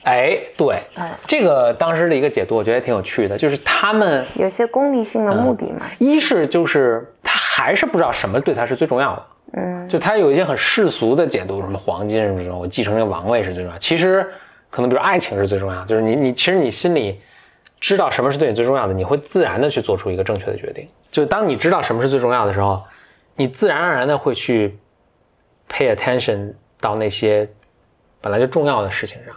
[0.05, 5.87] 哎，对，嗯，这个当时的一个解读，我觉得挺有趣的，就是他们有些功利性的目的嘛。
[5.99, 9.27] 一是就是他还是不知道什么对他是最重要的。
[9.53, 13.79] 嗯，就他有一些很世俗的解读，什么黄金什么什么，我继承这个王位是最重要。
[13.79, 14.27] 其实，
[14.71, 17.21] 可能比如爱情是最重要，就是你你其实你心里
[17.87, 20.88] 知道什么是对你最重要的，你会自然的去做出一个正确的决定。
[21.12, 22.83] 就当你知道什么是最重要的时候，
[23.37, 24.77] 你自然而然的会去
[25.70, 27.49] pay attention 到那些
[28.20, 29.37] 本来就重要的事情上。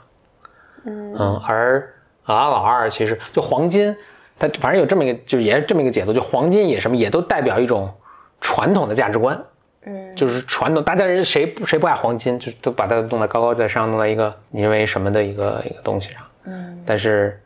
[0.86, 1.88] 嗯嗯，而
[2.26, 3.96] 老大老二其实就黄金，
[4.40, 7.94] 它反正有这么一个，就是也是这么一个解读，就黄金也什么也都代表一种
[8.42, 9.40] 传统的价值观。
[9.86, 16.22] 嗯，就是传统，大家人谁不谁不爱黄金，就都把它弄得高高在上，弄在一个你认为什么的一个一个东西上。
[16.46, 17.40] 嗯，但是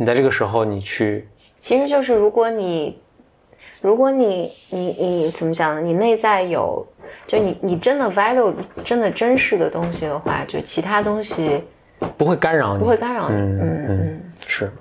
[0.00, 1.28] 你在这个时候你去，
[1.60, 2.98] 其实就是如果你
[3.82, 5.80] 如果你你你怎么讲呢？
[5.82, 6.86] 你内在有，
[7.26, 11.62] 就你你真的 value 真的真实的东西的话，就其他东西
[12.16, 13.36] 不会干扰你，不会干扰你。
[13.36, 14.72] 嗯嗯嗯，是。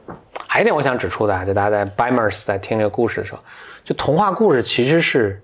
[0.47, 3.39] 还有一点我想指出的，就大家在 Bimers 在听这个故事的时候，
[3.84, 5.43] 就童话故事其实是。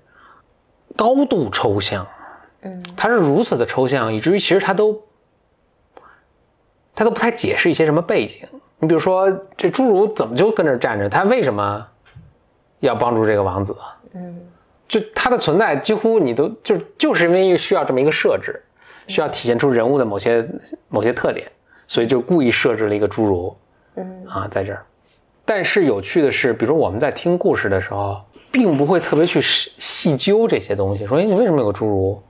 [0.98, 2.08] 高度抽象，
[2.62, 5.04] 嗯，它是如此的抽象，以至于其实它都，
[6.96, 8.48] 它都不太解释一些什么背景。
[8.80, 11.08] 你比如说，这侏儒怎么就跟这站着？
[11.08, 11.86] 他为什么
[12.80, 13.76] 要帮助这个王子？
[14.14, 14.40] 嗯，
[14.88, 18.62] 就他的存在，几乎你都就就是因为需要这么一个设置，
[19.08, 20.48] 需要体现出人物的某些
[20.90, 21.50] 某些特点，
[21.88, 23.56] 所以就故意设置了一个侏儒，
[23.96, 24.86] 嗯啊，在这儿。
[25.46, 32.22] 但是有趣的是，比如说我们在听故事的时候，并不会特别去细细究这些东西，说哎，你为什么有个侏儒，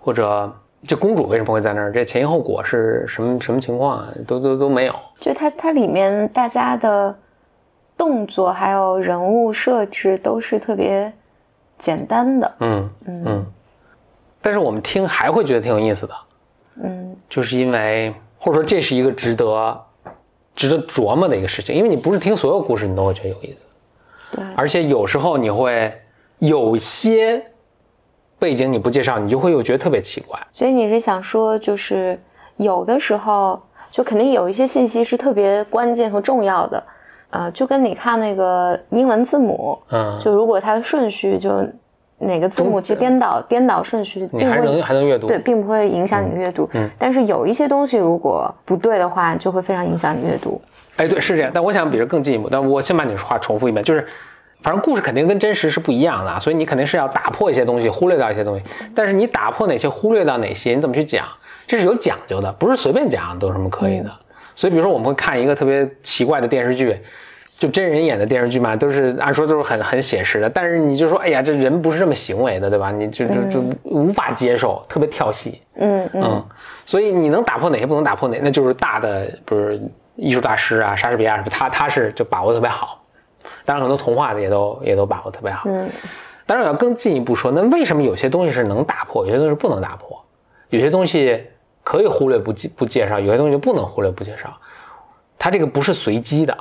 [0.00, 4.94] 或者这公主为什么会在那儿，这前因后果是什么什么情况啊，都都都没有。
[5.20, 7.16] 就它它里面大家的
[7.96, 11.12] 动作还有人物设置都是特别
[11.78, 13.46] 简单的，嗯嗯，
[14.40, 16.14] 但是我们听还会觉得挺有意思的，
[16.82, 17.16] 嗯。
[17.28, 19.84] 就是因为或者说这是一个值得
[20.54, 23.66] 值得琢磨的一个事情，因为你不是听所有故事你都会觉得有意思，
[24.30, 25.92] 对，而且有时候你会
[26.38, 27.44] 有些
[28.38, 30.38] 背景你不介绍，你就会又觉得特别奇怪。
[30.52, 32.18] 所以你是想说，就是
[32.56, 36.84] 有的时候就肯定有一些信息是特别关键和重要的，
[37.30, 41.66] 呃，就跟你看那个英文字母，嗯，就如果它的顺序就
[42.18, 46.68] 哪个字母去颠倒颠倒顺序，并不你还能会还能阅读，对，并不会影响你的阅读。
[46.72, 50.60] 嗯但是有一些东西如果不对的话，就会非常影响你阅读。
[50.96, 51.50] 哎，对，是这样。
[51.54, 54.06] 但我想比这更进一步，但我先把你的话重复一遍，就是，
[54.66, 58.64] 反正故事肯定跟真实是不一样的啊，所以你肯定是要打破一些东西，忽略掉一些东西。
[58.96, 61.24] 但是你打破哪些，忽略到哪些，你怎么去讲，
[61.68, 64.10] 这是有讲究的，不是随便讲都是什么可以的。
[64.56, 66.98] 所以，比如说我们会看一个特别奇怪的电视剧，
[67.60, 72.90] 就真人演的电视剧嘛，都是按说都是很很写实的，但是你就说，哎呀，这人不是这么行为的，对吧？
[72.90, 75.62] 你就就就无法接受，特别跳戏。
[75.76, 76.44] 嗯嗯嗯，
[76.84, 79.80] 所以你能打破哪些，不能打破哪，那就是大的，不是
[80.16, 83.00] 艺术大师啊，莎士比亚什么，他他是就把握特别好。
[83.64, 85.68] 当然，很多童话的也都也都把握特别好。
[85.68, 85.90] 嗯
[86.48, 90.24] 当然，我要更进一步说，那为什么有些东西是能打破，有些东西是不能打破？
[90.68, 91.44] 有些东西
[91.82, 94.56] 可以忽略不介不介绍，有些东西就不能忽略不介绍。
[95.40, 96.56] 它这个不是随机的，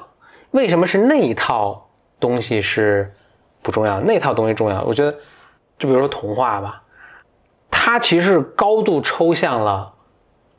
[0.49, 1.87] 为什么是那一套
[2.19, 3.13] 东西是
[3.61, 4.81] 不重要，那套东西重要？
[4.81, 5.11] 我觉得，
[5.77, 6.81] 就比如说童话吧，
[7.69, 9.93] 它其实高度抽象了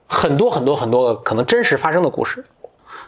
[0.06, 2.44] 很多很多很多可能真实发生的故事，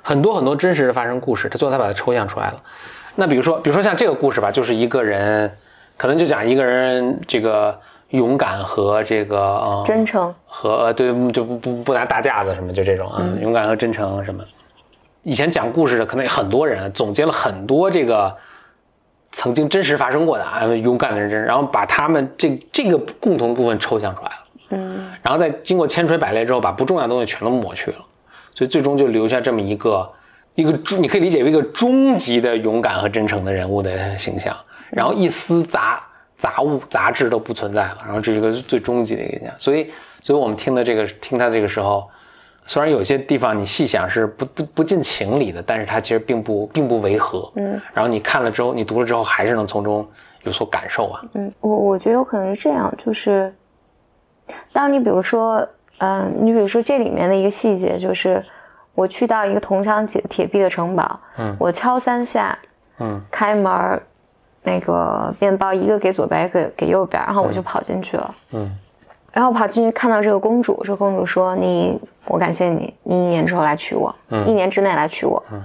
[0.03, 2.61] 很多很多真实的发生故事，它最后它把它抽象出来了。
[3.21, 5.53] 那比如说，比如说像这个故事吧，就是一个人，
[5.97, 7.77] 可能就讲一个人这个
[8.11, 14.45] 勇敢和这个呃真诚，和呃对就不不不拿大架子什么，就这种啊，勇敢和真诚什么。
[15.25, 18.33] 以前讲故事的可能有很多人总结了很多这个
[19.33, 24.37] 曾经真实发生过的啊勇敢的人真，然后把他们这这个共同部分抽象出来了。
[24.71, 27.97] 嗯然后再经过千锤百炼之后，把不重要的东西全都抹去了，
[28.55, 30.09] 所以最终就留下这么一个
[30.63, 34.57] 一个终，你可以理解为一个终极的勇敢和真诚的人物的形象，
[34.91, 36.03] 然后一丝杂
[36.37, 39.91] 杂物杂质都不存在了，然后这是一个最终极的一个形象，所以
[40.21, 42.09] 所以我们听的这个听他这个时候。
[42.71, 47.51] 虽然有些地方你细想是不不不近情理的，但是他其实并不并不违和。
[47.55, 50.07] 嗯然后你看了之后，你读了之后，还是能从中
[50.43, 51.23] 有所感受啊。
[51.33, 53.51] 嗯，我我觉得有可能是这样，就是
[54.71, 55.67] 当你比如说，
[55.97, 58.45] 嗯、你比如说这里面的一个细节，就是
[58.99, 62.59] 我去到一个铜墙铁铁壁的城堡，嗯我敲三下，
[62.99, 64.03] 嗯开门儿，
[64.65, 68.35] 那个面包一个给左边，一个给右边，然后我就跑进去了。
[68.51, 68.77] 嗯
[69.31, 75.41] 然后跑进去看到这个公主，这个公主说：“你，我感谢你，你一年之后来娶我，嗯一年之内来娶我。
[75.53, 75.63] 嗯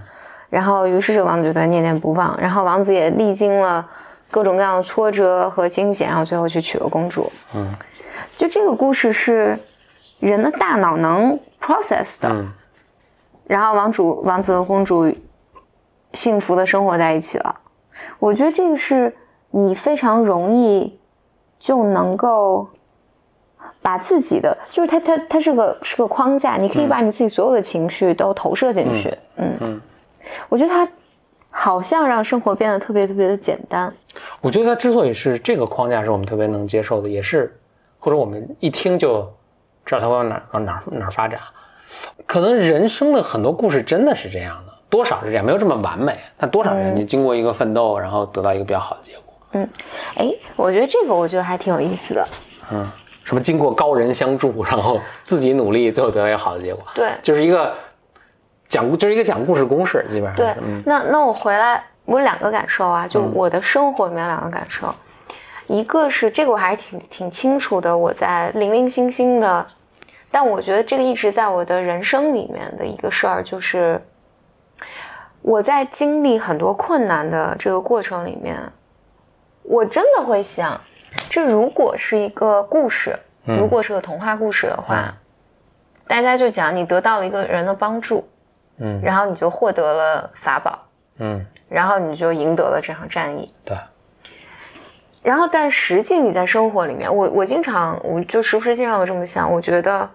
[0.52, 2.40] 然后，于是这个王子就对他念念不忘。
[2.40, 3.84] 然后王子也历经了
[4.30, 7.32] 各种各样的挫折和惊险，然后最后去娶了公主。
[7.56, 7.74] 嗯
[8.38, 9.58] 就这个故事是
[10.20, 12.30] 人的大脑能 process 的。
[12.30, 12.54] 嗯
[13.46, 15.12] 然后王主、王子和公主
[16.14, 17.56] 幸福的生活在一起了。
[18.20, 19.16] 我觉得这个是
[19.52, 21.00] 你非常容易
[21.60, 22.68] 就能够
[23.82, 29.16] 把自己的，就是它它它是个是个框架，你可以把你自己所有的情绪都投射进去。
[29.36, 29.82] 嗯嗯
[30.50, 30.88] 我觉得它
[31.50, 33.94] 好像让生活变得特别特别的简单。
[34.42, 37.60] 我觉得它之所以是这个框架是我们特别能接受的，也是
[38.00, 39.22] 或者我们一听就
[39.86, 41.40] 知道它往哪儿往哪儿哪儿发展。
[42.26, 49.34] 可能人生的很多故事真的是这样的，多少是这样，没有这么完美，但多少人经过一个奋斗，然后得到一个比较好的结果。
[49.52, 49.68] 嗯。
[50.16, 52.26] 哎，我觉得这个我觉得还挺有意思的。
[52.72, 52.90] 嗯，
[53.24, 57.12] 什么经过高人相助，然后自己努力，最后得到一个好的结果，对。
[57.22, 57.74] 就是一个
[58.68, 60.82] 讲故，就是一个讲故事公式，基本上对，嗯。
[60.86, 64.94] 那那我回来，我有两个感受啊，就我的生活里面有两个感受，
[65.68, 69.66] 一个是这个我还是挺挺清楚的，我在零零星星的，
[70.34, 74.02] 但我觉得这个一直在我的人生里面的一个事儿，就是
[75.44, 78.58] 我在经历很多困难的这个过程里面，
[79.62, 80.82] 我真的会想，
[81.30, 83.16] 这如果是一个故事，
[83.46, 85.14] 嗯如果是个童话故事的话，
[86.08, 88.28] 大家就讲你得到了一个人的帮助，
[88.80, 90.80] 嗯然后你就获得了法宝，
[91.20, 93.54] 嗯，然后你就赢得了这场战役。
[93.64, 93.78] 对，
[95.22, 100.10] 然后，但实际你在生活里面，我我经常，我就时不时经常有这么想，我觉得，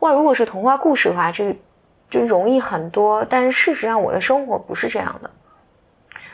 [0.00, 1.56] 哇，如果是童话故事的话，这
[2.10, 3.24] 就容易很多。
[3.28, 5.30] 但是事实上，我的生活不是这样的。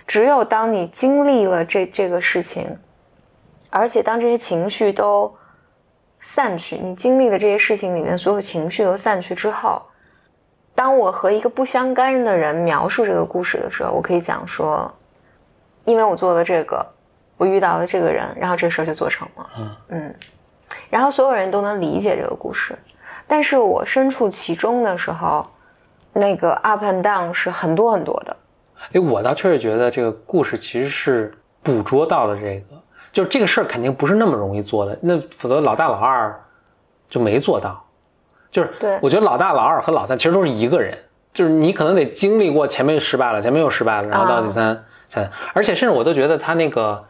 [0.06, 2.78] 只有当你经历了这这个事情，
[3.70, 5.34] 而且当这些情绪都
[6.20, 9.80] 散去，你经历的这些事情里面所有情绪都散去之后，
[10.74, 14.92] 当我和一个不相干的人描述这个故事的时候，我可以讲说，
[15.86, 16.86] 因为我做了这个，
[17.38, 19.50] 我遇到了这个人，然后这事儿就做成了。
[19.56, 20.14] 嗯嗯，
[20.90, 22.78] 然后所有人都能理解这个故事，
[23.26, 25.46] 但是我身处其中的时候，
[26.12, 28.36] 那个 up and down 是很多很多的。
[28.92, 32.76] 哎，我倒确实觉得这个故事其实是捕捉到了这个，
[33.12, 36.38] 就是这个事儿肯定不是那么容易做的，那否则老大老二
[37.08, 37.82] 就没做到。
[38.50, 40.96] 就是，对我觉得老大、老二和老三其实都是一个人，
[41.32, 47.04] 就是你可能得经历过前面失败了，前面又失败了，然后到第三、三，而且甚至我都觉得他那个，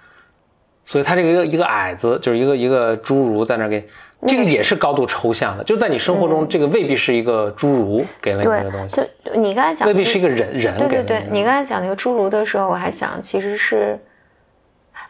[0.86, 3.86] 所以他这个一个一个矮子，就是一个一个侏儒在那儿给，
[4.26, 13.98] 这个也是高度抽象的，就在你生活中，这个未必是一个侏儒给了你这个东西，就你刚才讲，未必是一个人人对对给了你对，你刚才讲那个侏儒的时候，我还想其实是，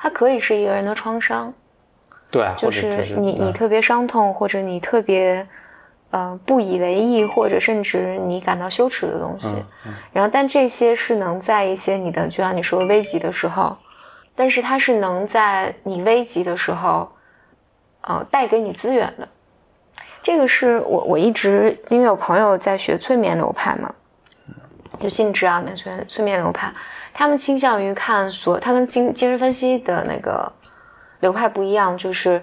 [0.00, 1.53] 它可以是一个人的创伤，
[2.31, 5.46] 对，就是你对你特别伤痛，或者你特别
[6.11, 9.48] 呃不以为意，或者甚至你感到羞耻的东西。
[9.87, 9.94] 嗯。
[10.12, 13.77] 然后，但这些是能在一些你的，就像你说危急的时候，
[14.35, 17.09] 但是它是能在你危急的时候，
[18.07, 19.29] 呃，带给你资源的。
[20.23, 23.95] 这个是我我一直因为有朋友在学催眠流派嘛，
[24.99, 26.73] 就心理治疗里面催眠催眠流派，
[27.12, 30.51] 他们倾向于看所，他跟精精神分析的那个
[31.21, 32.43] 流派不一样，就是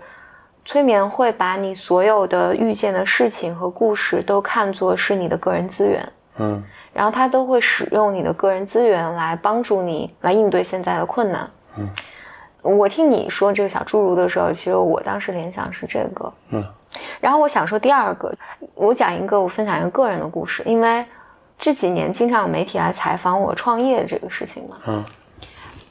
[0.63, 11.49] 催眠会把你所有的遇见的事情和故事都看作是你的个人资源，嗯然后他都会使用你的个人资源来帮助你来应对现在的困难。
[11.77, 11.89] 嗯，
[12.61, 16.33] 我听你说这个小侏儒的时候，其实我当时联想是这个。
[16.49, 16.63] 嗯，
[17.19, 18.33] 然后我想说第二个，
[18.75, 21.05] 我讲一个我分享一个个人的故事，因为
[21.57, 24.77] 这几年经常有媒体来采访我创业这个事情嘛。
[24.87, 25.03] 嗯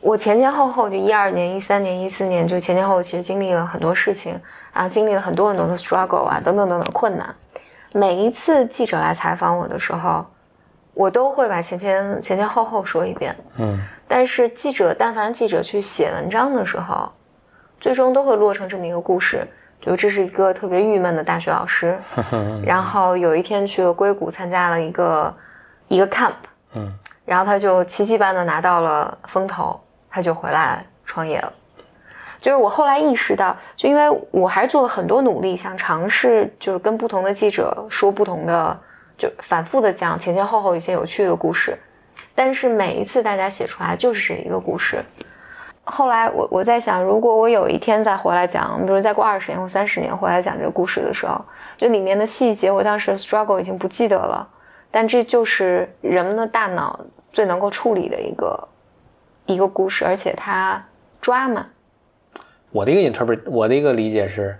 [0.02, 4.32] 我前前后后就一二年、一三年、一四年，就前前后后其实经历了很多事情，
[4.72, 7.34] 然后经历了很多很多的 struggle 啊，等等等等困难。
[7.92, 10.24] 每一次记者来采访我的时候，
[10.94, 13.36] 我都会把前前前前后后说一遍。
[13.58, 13.78] 嗯
[14.12, 17.08] 但是记者，但凡记者去写文章的时候，
[17.78, 19.46] 最终都会落成这么一个故事，
[19.80, 21.96] 就这是一个特别郁闷的大学老师，
[22.66, 25.32] 然后有一天去了硅谷参加了一个
[25.86, 26.32] 一个 camp，
[26.74, 26.92] 嗯
[27.24, 29.78] 然后他就奇迹般的拿到了风投，
[30.10, 31.52] 他就回来创业了。
[32.40, 38.76] 就是我后来意识到，就因为我还是做了很多努力，想尝试就是跟不同的记者说不同的，
[39.16, 41.78] 就反复的讲前前后后一些有趣的故事，
[42.40, 45.04] 但是每一次大家写出来就是这一个故事。
[45.84, 51.38] 后来我我在想，如果我有一天再回来讲，比如再过二十年或三十年回来讲这个故事的时候，
[51.76, 54.48] 就里面的细节，我当时 struggle 已经不记得了，
[54.90, 56.98] 但这就是人们的大脑
[57.30, 58.68] 最能够处理的一个
[59.44, 60.82] 一个故事，而且它
[61.20, 61.66] 抓嘛，
[62.70, 64.58] 我的一个 interpret，我的一个理解是，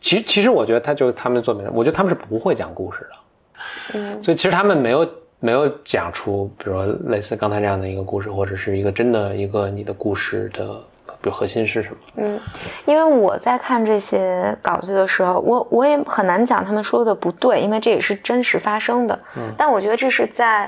[0.00, 3.10] 其其实我觉得他就是他们作品，我觉得他们是不会讲故事的，
[3.94, 4.20] 嗯。
[4.20, 5.08] 所以其实他们没有
[5.46, 10.66] 没有讲出，比如说类似刚才这样的一个故事，或者是一个真的一个你的故事的，
[11.22, 11.96] 比如核心是什么？
[12.16, 12.40] 嗯，
[12.84, 19.16] 因为我在看这些稿子的时候，我我也很难讲他们说的不对，因为这也是真实发生的。
[19.36, 20.66] 嗯但我觉得这是在，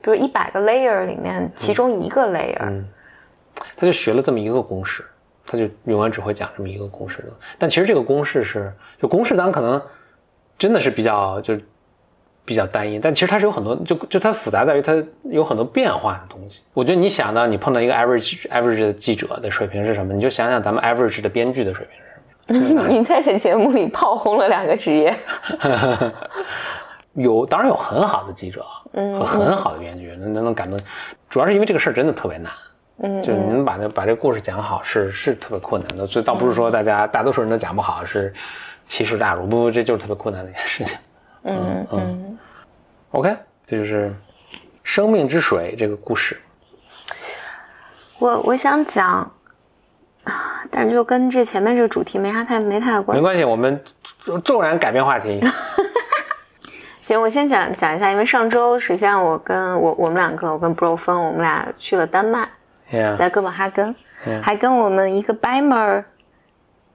[0.00, 2.60] 比如一百个 layer 里面其中一个 layer。
[2.60, 2.86] 嗯，
[3.76, 5.04] 他就学了这么一个公式，
[5.44, 7.30] 他就永远只会讲这么一个公式的。
[7.58, 8.72] 但其实这个公式是，
[9.02, 9.82] 就公式当然可能
[10.56, 11.58] 真的是比较就
[12.44, 14.92] 比较单一，但其实它是有很多，就就它复杂在于它
[15.30, 16.60] 有很多变化的东西。
[16.74, 22.86] 我觉得你想到你碰到一个 average average 的记者的水平是什么，你就想想咱们 average 的编剧的水平是什么。
[22.92, 25.18] 你在这节目里炮轰了两个职业，
[27.14, 30.78] 有，当然有很好的记者嗯和很好的编剧，能能能感动。
[31.30, 32.52] 主要是因为这个事儿真的特别难，
[32.98, 36.06] 嗯，就是你能把那把这个故事讲好是是特别困难的。
[36.06, 38.34] 所以倒不是说大家大多数人都讲不好是
[38.86, 40.98] 奇耻大辱，不不，这就是特别困难的一件事情。
[41.44, 42.38] 嗯嗯
[43.12, 44.08] ，OK，这就是
[44.82, 46.40] 《生命之水》这个故事。
[48.18, 49.30] 我我想讲，
[50.24, 53.20] 啊，但是就跟这前面这个主题没啥太没太大关系。
[53.20, 53.78] 没关系，我们
[54.24, 55.40] 骤骤然改变话题。
[57.00, 62.48] 行，我先讲讲一下，因为上周实际上我跟我我们两个，我跟 Bro 芬，我们俩去了丹麦
[62.90, 66.04] ，Yeah，在哥本哈根，嗯还跟我们一个 Bimer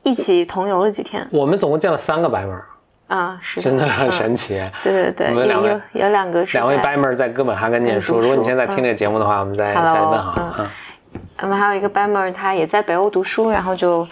[0.02, 2.66] 一起同游了几天我们总共见了三个白妹儿，
[3.10, 4.64] 啊，是的，真的很嗯神奇。
[4.82, 8.20] 对对对，有我们两位有有两个是两位在白妹儿在哥本哈根念书。
[8.20, 10.68] 如果你现在听这个节目的话，我们再去问好嗯
[11.41, 14.07] 我们还有一个 Bimer，他也在北欧读书，然后就，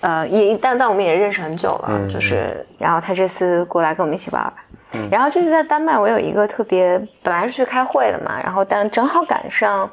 [0.00, 4.52] 呃，也但但我们也认识很久了，嗯就是，然后他这次过来跟我们一起玩
[4.94, 9.90] 嗯，然后这次在丹麦，我有一个特别，本来是去开会的嘛，然后但正好赶上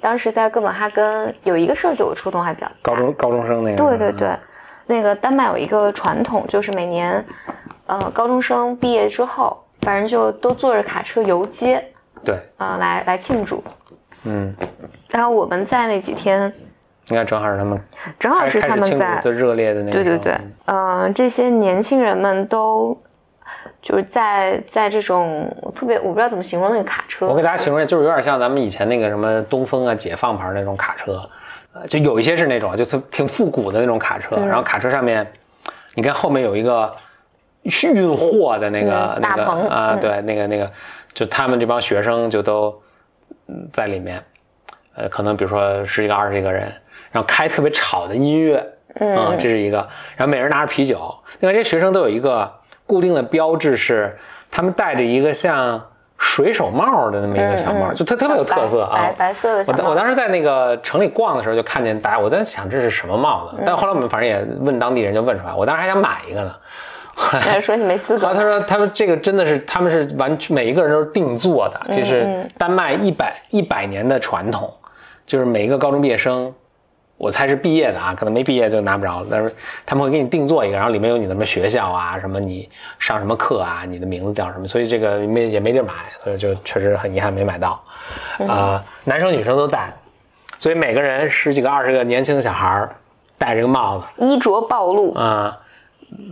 [0.00, 2.72] 当时在哥本哈根有一个事儿对我触动还比较大。
[2.82, 3.76] 高中高中生那个。
[3.76, 4.36] 对对对，
[4.86, 7.24] 那个丹麦有一个传统，就是每年，
[7.88, 11.82] 呃，高中生毕业之后，反正就都坐着卡车游街，
[12.22, 13.64] 对，呃，来来庆祝。
[14.24, 14.54] 嗯，
[15.08, 16.52] 然后我们在那几天，
[17.08, 17.80] 应该正好是他们
[18.18, 19.92] 正好是他们在最热烈的那个。
[19.92, 20.36] 对对对，
[20.66, 22.94] 嗯，这些年轻人们都
[23.80, 27.26] 就是在在这种特别，我不知道怎么形容那个卡车。
[27.26, 31.26] 我给大家形容一下，就是有点像咱们以前那个什么东风啊、解放牌那种卡车，
[31.72, 35.26] 呃，就有一些是那种，就特挺复古的那种卡车，然后卡车上面，
[35.94, 36.92] 你看后面有一个
[37.62, 40.70] 运货的那个那个啊，对，那个那个，
[41.14, 42.80] 就他们这帮学生就都。
[43.72, 44.22] 在里面，
[44.94, 46.64] 呃，可能比如说十几个、二十几个人，
[47.10, 48.62] 然后开特别吵的音乐，
[48.96, 49.78] 嗯，这是一个，
[50.16, 51.14] 然后每人拿着啤酒。
[51.40, 52.50] 另外，这些学生都有一个
[52.86, 54.14] 固定的标志，是
[54.50, 55.82] 他们戴着一个像
[56.18, 59.82] 水手帽的那么一个小帽，就特特别有特色啊，白白色的。
[59.82, 65.54] 我我当时在那个城里逛的时候，就看见大家，我在想这是什么帽子，但后来我们反正也问当地人，就问出来。
[65.54, 66.54] 我当时还想买一个呢。
[67.40, 68.32] 他说你没资格。
[68.32, 74.72] 他说他们这个真的是他们是完全每一个人都是定做的，这是丹麦一百一百年的传统，
[75.26, 76.54] 就是每一个高中毕业生，
[77.16, 79.26] 我猜是毕业的啊，可能没毕业就拿不着。
[79.28, 79.52] 但是
[79.84, 82.68] 他们会给你定做一个，然后里面有你的什么学校啊，什么你
[83.00, 85.92] 上什么课啊，你的名字叫什么，所以这个没也没地儿买，
[86.22, 87.82] 所以就确实很遗憾没买到。
[88.46, 89.92] 啊，男生女生都戴，
[90.56, 92.88] 所以每个人十几个二十个年轻的小孩
[93.36, 95.58] 戴这个帽子，衣着暴露啊。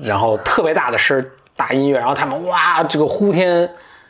[0.03, 1.25] 然后特别大的声
[1.57, 3.69] 大音乐，然后他们哇，这个呼天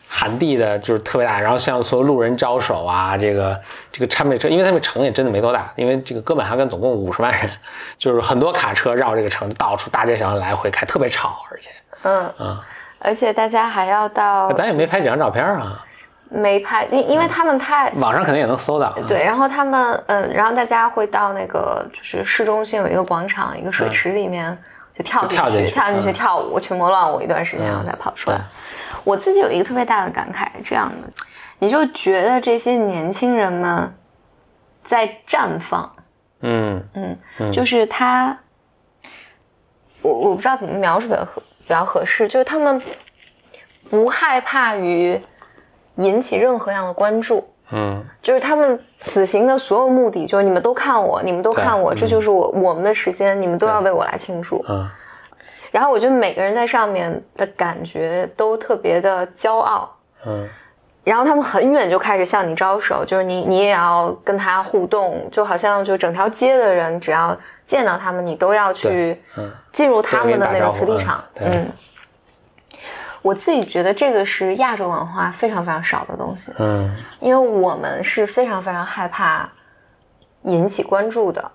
[0.09, 1.39] 喊地的，就是特别大。
[1.39, 3.61] 然后向所有路人招手啊，这个
[3.93, 7.51] 这个他们车，因为他们城也真的没多大，因为这个哥本哈根总共五十万人，
[7.99, 11.71] 就是很多卡车绕这个城到处大街小巷来回开，特别吵，而且
[12.03, 12.59] 嗯嗯，
[12.99, 15.85] 而且大家还要到，咱也没拍几张照片啊，
[16.31, 18.93] 没拍，因因为他们太网上肯定也能搜到。
[19.07, 24.57] 对，然后他们嗯，然后大家会到那个就是市中心有一个广场，一个水池里面。
[24.97, 28.41] 就跳进去，跳进去跳舞，群魔乱舞一段时间，然后再跑出来。
[29.05, 31.09] 我自己有一个特别大的感慨，这样的，
[31.59, 33.95] 你就觉得这些年轻人们
[34.85, 35.93] 在绽放。
[36.41, 36.83] 嗯
[37.39, 38.37] 嗯，就是他，
[40.03, 42.81] 我我不知道怎么描述比较合比较合适，就是他们
[43.91, 45.21] 不害怕于
[45.97, 47.49] 引起任何样的关注。
[47.73, 54.65] 嗯，就是他们此行的所有目的，就是你们都看我，你们都看我，这就是我我们的时间，你们都要为我来庆祝。
[54.69, 54.89] 嗯，
[55.73, 59.91] 然后我觉得每个人在上面的感觉都特别的骄傲。
[60.25, 60.49] 嗯，
[61.03, 69.21] 然后他们很远就开始向你招手，就是你你也要跟他互动，就好像就整条街的人只要见到他们，你都要去
[69.73, 71.23] 进入他们的那个磁力场。
[71.41, 71.69] 嗯。
[73.27, 79.51] 我自己觉得这个是亚洲文化非常非常少的东西，嗯，因为我们是非常非常害怕
[80.43, 81.51] 引起关注的，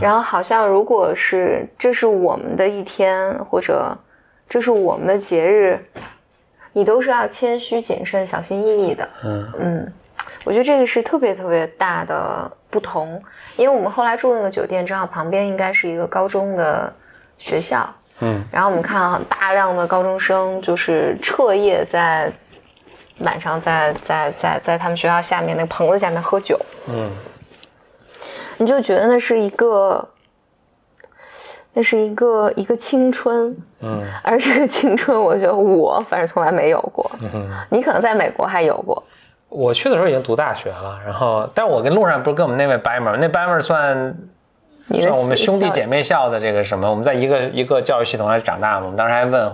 [0.00, 3.94] 然后好像如果是这是我们的一天或者
[4.48, 5.78] 这是我们的节日，
[6.72, 9.52] 你都是要谦虚谨慎、小心翼翼的，嗯。
[9.58, 9.92] 嗯，
[10.42, 13.22] 我觉得这个是特别特别大的不同，
[13.56, 16.90] 因为我们后来住那个酒店正好旁边应该是一个高中的
[17.36, 17.86] 学校。
[18.24, 22.32] 嗯，然后我们看啊，大量的高中生就是彻夜在
[23.18, 26.56] 晚上在在在在他们学校下面那个棚子下面喝酒。
[26.86, 27.10] 嗯，
[28.58, 30.08] 你就觉得那是一个，
[31.72, 33.56] 那是一个一个青春。
[33.80, 37.10] 嗯，而这个青春，我觉得我反正从来没有过。
[37.20, 39.02] 嗯，你可能在美国还有过。
[39.48, 44.16] 我去的时候已经读大学了，然后，但我跟路上不是跟我们那位伯们那伯们算。
[45.00, 48.82] 像我们兄弟姐妹校的这个什么，我们在一个一个教育系统上长大嘛。
[48.84, 49.50] 我们当时还问，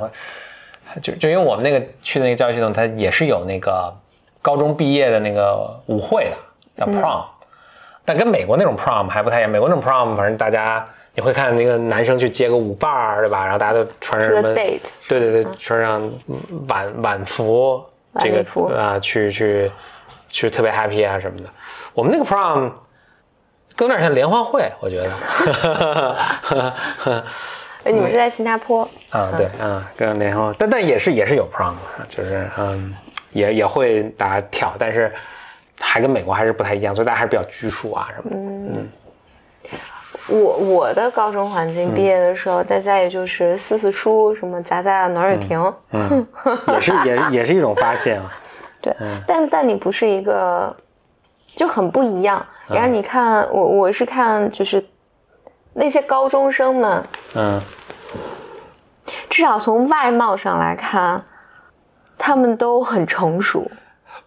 [1.02, 3.94] 就就因为我们那个去的那个教育系统，它也是有那个
[4.40, 6.24] 高中毕业的那个舞会
[6.76, 7.24] 的，叫 prom，
[8.04, 9.50] 但跟美国那种 prom 还不太一样。
[9.50, 10.84] 美国那种 prom，反正大家
[11.14, 13.44] 你会看那个男生去接个舞伴儿，对吧？
[13.44, 14.54] 然后大家都穿上什么？
[14.54, 14.80] 对
[15.20, 16.10] 对对，穿上
[16.66, 17.84] 晚晚服，
[18.20, 19.70] 这个啊，去去
[20.28, 21.48] 去特别 happy 啊什么的。
[21.94, 22.70] 我们那个 prom。
[23.78, 25.08] 更有点像联欢会，我觉得。
[27.84, 28.82] 哎，你们是在新加坡？
[29.10, 31.72] 啊，对，嗯，跟联欢，但但也是也是有 prom，
[32.08, 32.92] 就是嗯，
[33.30, 35.12] 也也会大家跳，但是
[35.78, 38.36] 还跟美国还是不太一样，所以大家还是比较拘束啊什么的。
[38.36, 38.88] 嗯。
[40.26, 46.26] 我我的高中环境毕业的时候，大家也就是撕撕书，什么砸砸暖水瓶，嗯，
[46.74, 48.34] 也是也也是一种发现啊。
[48.82, 48.92] 对，
[49.26, 50.76] 但但你不是一个，
[51.54, 52.44] 就很不一样。
[52.68, 54.84] 然后你看，我我是看就是
[55.72, 57.04] 那些高中生们，
[57.34, 57.60] 嗯，
[59.30, 61.22] 至少从外貌上来看，
[62.18, 63.70] 他们都很成熟。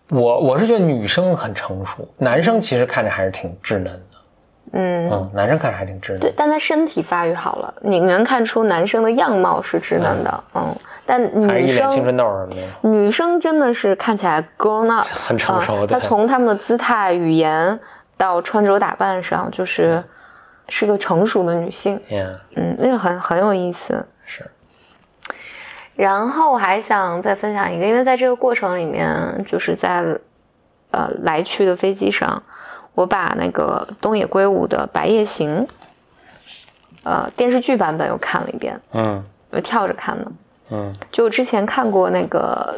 [0.10, 4.02] 我我是觉得女生很成熟，男生其实看着还是挺稚嫩的。
[4.74, 6.20] 嗯，嗯，男生看着还挺稚嫩。
[6.20, 10.74] 对，但他身体发育好了，你能看出男生的样貌是稚嫩的，嗯，
[11.06, 12.90] 但女还是青生春痘什么的。
[12.90, 17.78] 女生真的是看起来 grown up，很成熟对啊她从他们的姿态、语言
[18.22, 20.04] 到穿着打扮上，就是
[20.70, 24.06] 是个成熟的女性，Yeah，嗯，那个很很有意思。
[24.26, 24.46] 是，
[25.96, 30.06] 然后我还想再分享一个，因为在这个过程里面，就是在
[30.92, 32.44] 呃来去的飞机上，
[32.94, 35.66] 我把那个东野圭吾的《白夜行》
[37.02, 39.24] 呃电视剧版本又看了一遍，嗯。
[39.50, 40.32] 我跳着看的。
[40.70, 40.96] 嗯。
[41.12, 42.76] 就之前看过那个，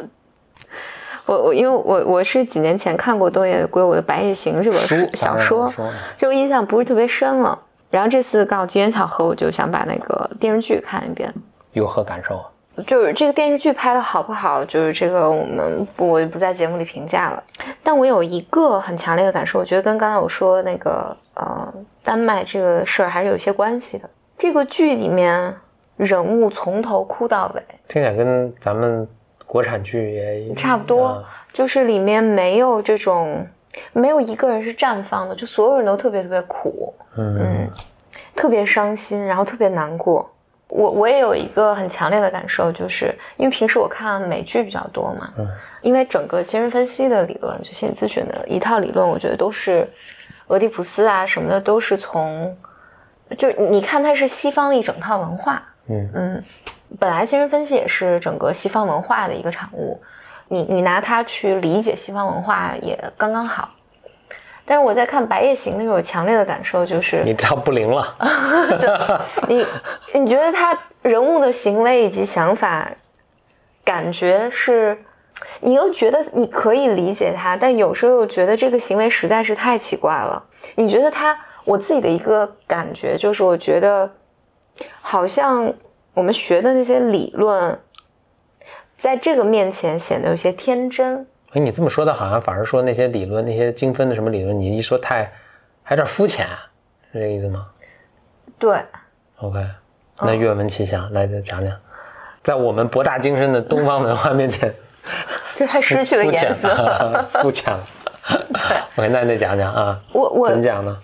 [1.26, 5.72] 我我因为我我是几年前看过东野圭吾的《白夜行》这本书小说，
[6.16, 7.58] 就印象不是特别深了。
[7.90, 11.32] 然后这次刚好机缘巧合，我就想把那个电视剧看一遍。
[11.72, 12.44] 有何感受？
[12.88, 17.40] 就是这个电视剧拍的好不好，就是这个我们不我就不在节目里评价了。
[17.84, 21.72] 但我有一个很强烈的感受，我觉得跟刚才我说那个呃
[22.02, 24.10] 丹麦这个事儿还是有些关系的。
[24.36, 25.54] 这个剧里面
[25.96, 29.06] 人物从头哭到尾，听起来跟咱们
[29.54, 31.24] 国产剧也差不多啊。
[31.52, 33.46] 就是里面没有这种
[33.92, 37.38] 没有一个人是绽放的，就所有人都特别特别苦，嗯。
[37.38, 37.70] 嗯，
[38.34, 40.28] 特别伤心，然后特别难过。
[40.66, 45.48] 我我也有一个很强烈的感受，就是因为平时我看美剧比较多嘛，嗯，
[45.82, 49.88] 因为整个精神分析的理论，就心理咨询的一套理论，我觉得都是
[50.48, 52.52] 俄狄浦斯啊什么的，都是从，
[53.38, 56.10] 就你看它是西方的一整套文化，嗯。
[56.12, 56.44] 嗯，
[56.98, 60.00] 本来精神分析也是整个西方文化的一个产物，
[60.48, 63.68] 你你拿它去理解西方文化也刚刚好。
[64.66, 68.16] 但是我在看《白夜行》的时候，强烈的感受就是，你这样不灵了。
[69.46, 69.66] 你
[70.14, 72.90] 你觉得他人物的行为以及想法，
[73.84, 74.96] 感觉是，
[75.60, 80.42] 你又觉得你可以理解他，但有时候又觉得这个行为实在是太奇怪了。
[80.76, 84.10] 你觉得他，我自己的一个感觉就是，我觉得
[85.02, 85.70] 好像
[86.14, 87.78] 我们学的那些理论，
[88.96, 91.26] 在这个面前显得有些天真。
[91.52, 95.30] 哎，你这么说的，好像反而说那些理论，那些精分的什么理论，你一说太
[95.82, 96.46] 还有点肤浅，
[97.12, 97.66] 是这个意思吗
[98.58, 98.78] 对
[99.40, 99.64] ，？OK，
[100.20, 101.76] 那愿闻其详，来再讲讲，
[102.42, 104.72] 在我们博大精深的东方文化面前，
[105.56, 107.28] 就太失去了颜色。
[107.42, 107.86] 肤浅了。
[108.96, 110.96] OK，那你再讲讲啊，我我怎么讲呢？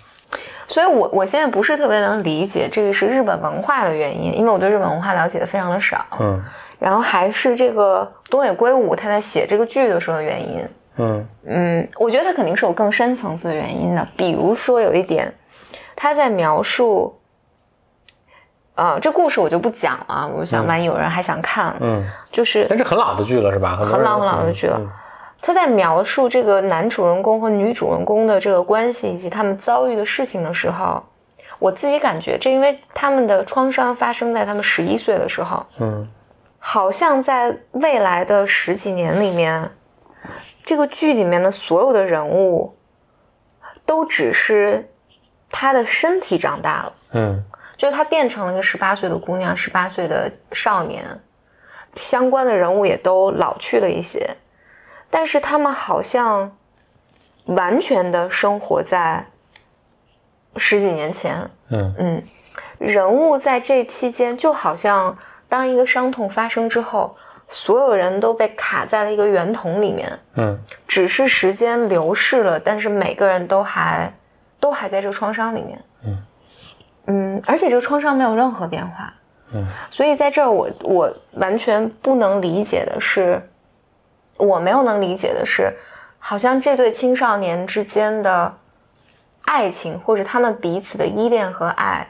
[0.70, 6.02] 所以我，我现在不是特别能理解这个是日本文化的原因，因为我对日本文化了解的非常的少。
[6.18, 6.42] 嗯
[6.78, 10.68] 然后还是这个东野圭吾他在写这个剧的时候的原因。
[10.96, 15.30] 嗯嗯，我觉得他肯定是有更深层次的原因的，比如说有一点，
[15.94, 17.14] 他在描述，
[18.76, 22.02] 呃，这故事我就不讲了，我想万一有人还想看，嗯，
[22.32, 23.76] 就是但是很老的剧了是吧？
[23.76, 24.78] 很老很老的剧了。
[24.80, 24.90] 嗯
[25.40, 31.02] 他在描述这个男主人公和女主人公的这个关系以及他们遭遇的事情的时候，
[31.58, 36.08] 我自己感觉，这因为他们的创伤发生在他们十一岁的时候，嗯
[36.58, 39.70] 好像在未来的十几年里面，
[40.64, 42.76] 这个剧里面的所有的人物，
[43.86, 44.86] 都只是
[45.50, 47.44] 他的身体长大了，嗯。
[47.78, 51.02] 就是他变成了一个十八岁的姑娘，十八岁的少年，
[51.96, 54.28] 相关的人物也都老去了一些，
[55.10, 56.50] 但是他们好像
[57.46, 59.24] 完全的生活在
[60.56, 61.94] 十几年前，嗯。
[61.98, 62.22] 嗯，
[62.78, 65.16] 人物在这期间就好像
[65.48, 67.16] 当一个伤痛发生之后，
[67.48, 70.58] 所有人都被卡在了一个圆筒里面，嗯。
[70.86, 74.12] 只是时间流逝了，但是每个人都还
[74.58, 75.84] 都还在这个创伤里面。
[76.04, 76.24] 嗯。
[77.06, 79.12] 嗯，而且这个创伤没有任何变化。
[79.52, 79.66] 嗯。
[79.90, 83.42] 所以在这儿我我完全不能理解的是，
[84.40, 85.72] 我没有能理解的是，
[86.18, 88.52] 好像这对青少年之间的
[89.42, 92.06] 爱情或者他们彼此的依恋和爱，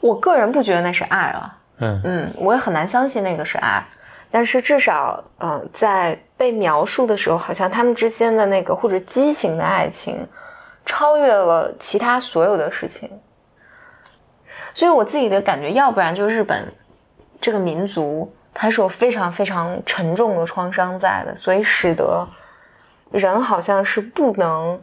[0.00, 1.56] 我个人不觉得那是爱了。
[1.78, 3.84] 嗯嗯，我也很难相信那个是爱，
[4.30, 10.26] 但是至少，嗯、在被描述的时候，好像他们之间的那个或者畸形的爱情，
[10.86, 13.10] 超越了其他所有的事情。
[14.72, 16.72] 所以我自己的感觉，要不然就日本
[17.40, 22.26] 这个民族，它是有非常非常沉重的创伤在的，所以使得
[23.10, 24.80] 人好像是不能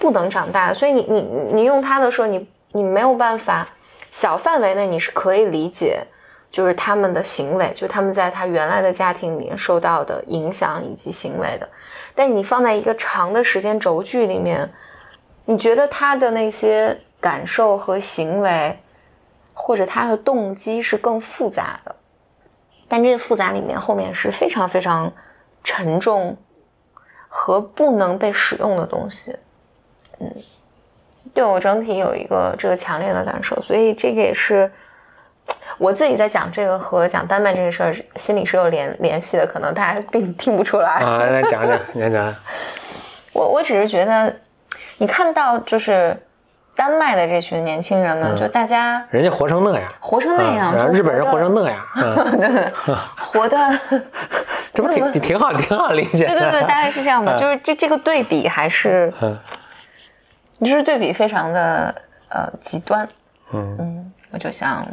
[0.00, 0.74] 不能长大。
[0.74, 1.20] 所以你你
[1.52, 3.68] 你用他的时候，你你没有办法
[4.10, 6.04] 小范围内你是可以理解，
[6.50, 11.68] 就是他们的行为，就他们在他原来的家庭里面受到的影响以及行为的。
[12.16, 14.68] 但是你放在一个长的时间轴距里面，
[15.44, 18.76] 你觉得他的那些感受和行为，
[19.52, 21.94] 或者他的动机是更复杂的。
[22.88, 25.12] 但这个复杂里面后面是非常非常
[25.62, 26.36] 沉重
[27.28, 29.36] 和不能被使用的东西。
[30.20, 30.30] 嗯，
[31.32, 34.70] 对我整体有一个这个强烈的感受，所以这个也是
[35.78, 41.00] 我自己在讲这个和讲丹麦这个事儿心里是有联联系的，可能大家并听不出来。
[41.00, 42.34] 啊， 来讲讲，讲讲。
[43.32, 44.32] 我我只是觉得，
[44.98, 46.16] 你看到就是
[46.76, 51.86] 丹麦的这群年轻人们，就大家人家活成那样，活成那样，然后日本人活成那样，
[52.38, 52.72] 对，
[53.16, 53.80] 活的
[54.72, 56.26] 这不挺挺好，挺好理解。
[56.26, 59.12] 对对对，大概是这样的，就是这这个对比还是，
[60.60, 61.94] 就是对比非常的
[62.28, 63.08] 呃极端。
[63.52, 64.84] 嗯嗯，我就想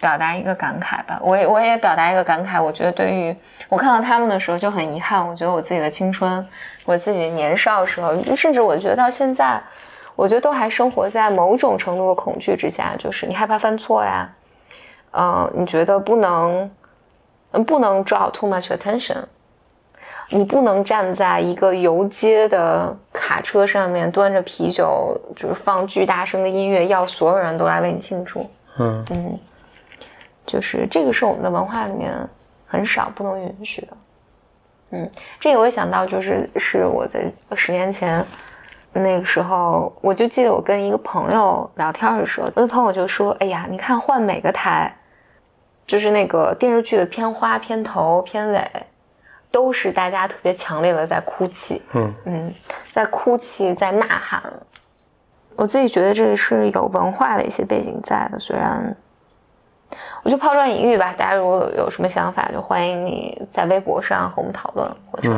[0.00, 3.34] 表达一个感慨吧，我也我也表达一个感慨，我觉得对于
[3.68, 6.46] 我看到他们的时候就很遗憾，我觉得我自己的青春。
[6.84, 9.58] 我自己年少的时候，甚至我觉得到现在，
[10.16, 14.32] 我觉得都还生活在某种程度的恐惧之下，就是你害怕犯错呀，
[15.12, 16.70] 嗯，你觉得不能，
[17.52, 19.24] 嗯，不能 draw too much attention，
[20.30, 28.48] 你不能站在一个游街的卡车上面端着啤酒，就是放巨大声的音乐，要所有人都来为你庆祝，
[28.78, 29.38] 嗯嗯，
[30.46, 32.12] 就是这个是我们的文化里面
[32.66, 33.88] 很少不能允许的。
[34.90, 35.10] 嗯，
[35.40, 38.24] 这个我想到就是是我在十年前
[39.00, 44.94] 那个时候，我就记得我跟一个朋友聊天的时候，我的朋友就说：“哎呀，你看换每个台，
[45.86, 48.70] 就是那个电视剧的片花、片头、片尾，
[49.50, 52.54] 都是大家特别强烈的在哭泣，嗯嗯，
[52.92, 54.42] 在哭泣，在呐喊。
[55.56, 58.96] 我自己觉得这个是有文化的一些背景在的，虽然。”
[60.24, 65.30] 我就抛砖引玉吧，大家如果有什么想法，就欢迎你在微博上和我们讨论，或者，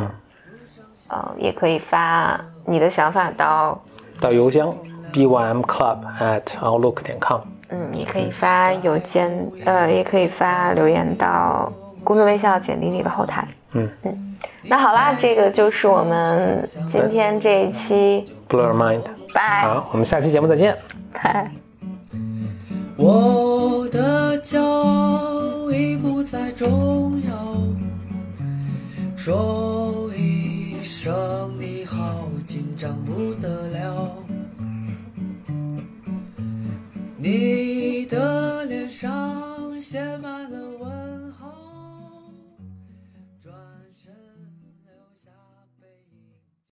[1.09, 3.81] 呃，也可以发你的想法到
[4.19, 4.73] 到邮箱
[5.13, 7.41] bymclub at outlook 点 com。
[7.69, 9.29] 嗯，也可以发邮件，
[9.65, 11.71] 呃，也可以发留言到
[12.03, 13.47] 公众微笑简历里的后台。
[13.73, 19.01] 嗯嗯，那好啦，这个就是我们今天这一期 Blur Mind。
[19.33, 19.63] 拜。
[19.63, 20.77] 好，我们下期节目再见。
[21.11, 21.51] 拜。
[22.95, 27.31] 我的骄傲已不再重要，
[29.17, 30.46] 说一
[30.87, 34.23] 声你好紧张不得了。
[37.17, 40.76] 你的脸上写满了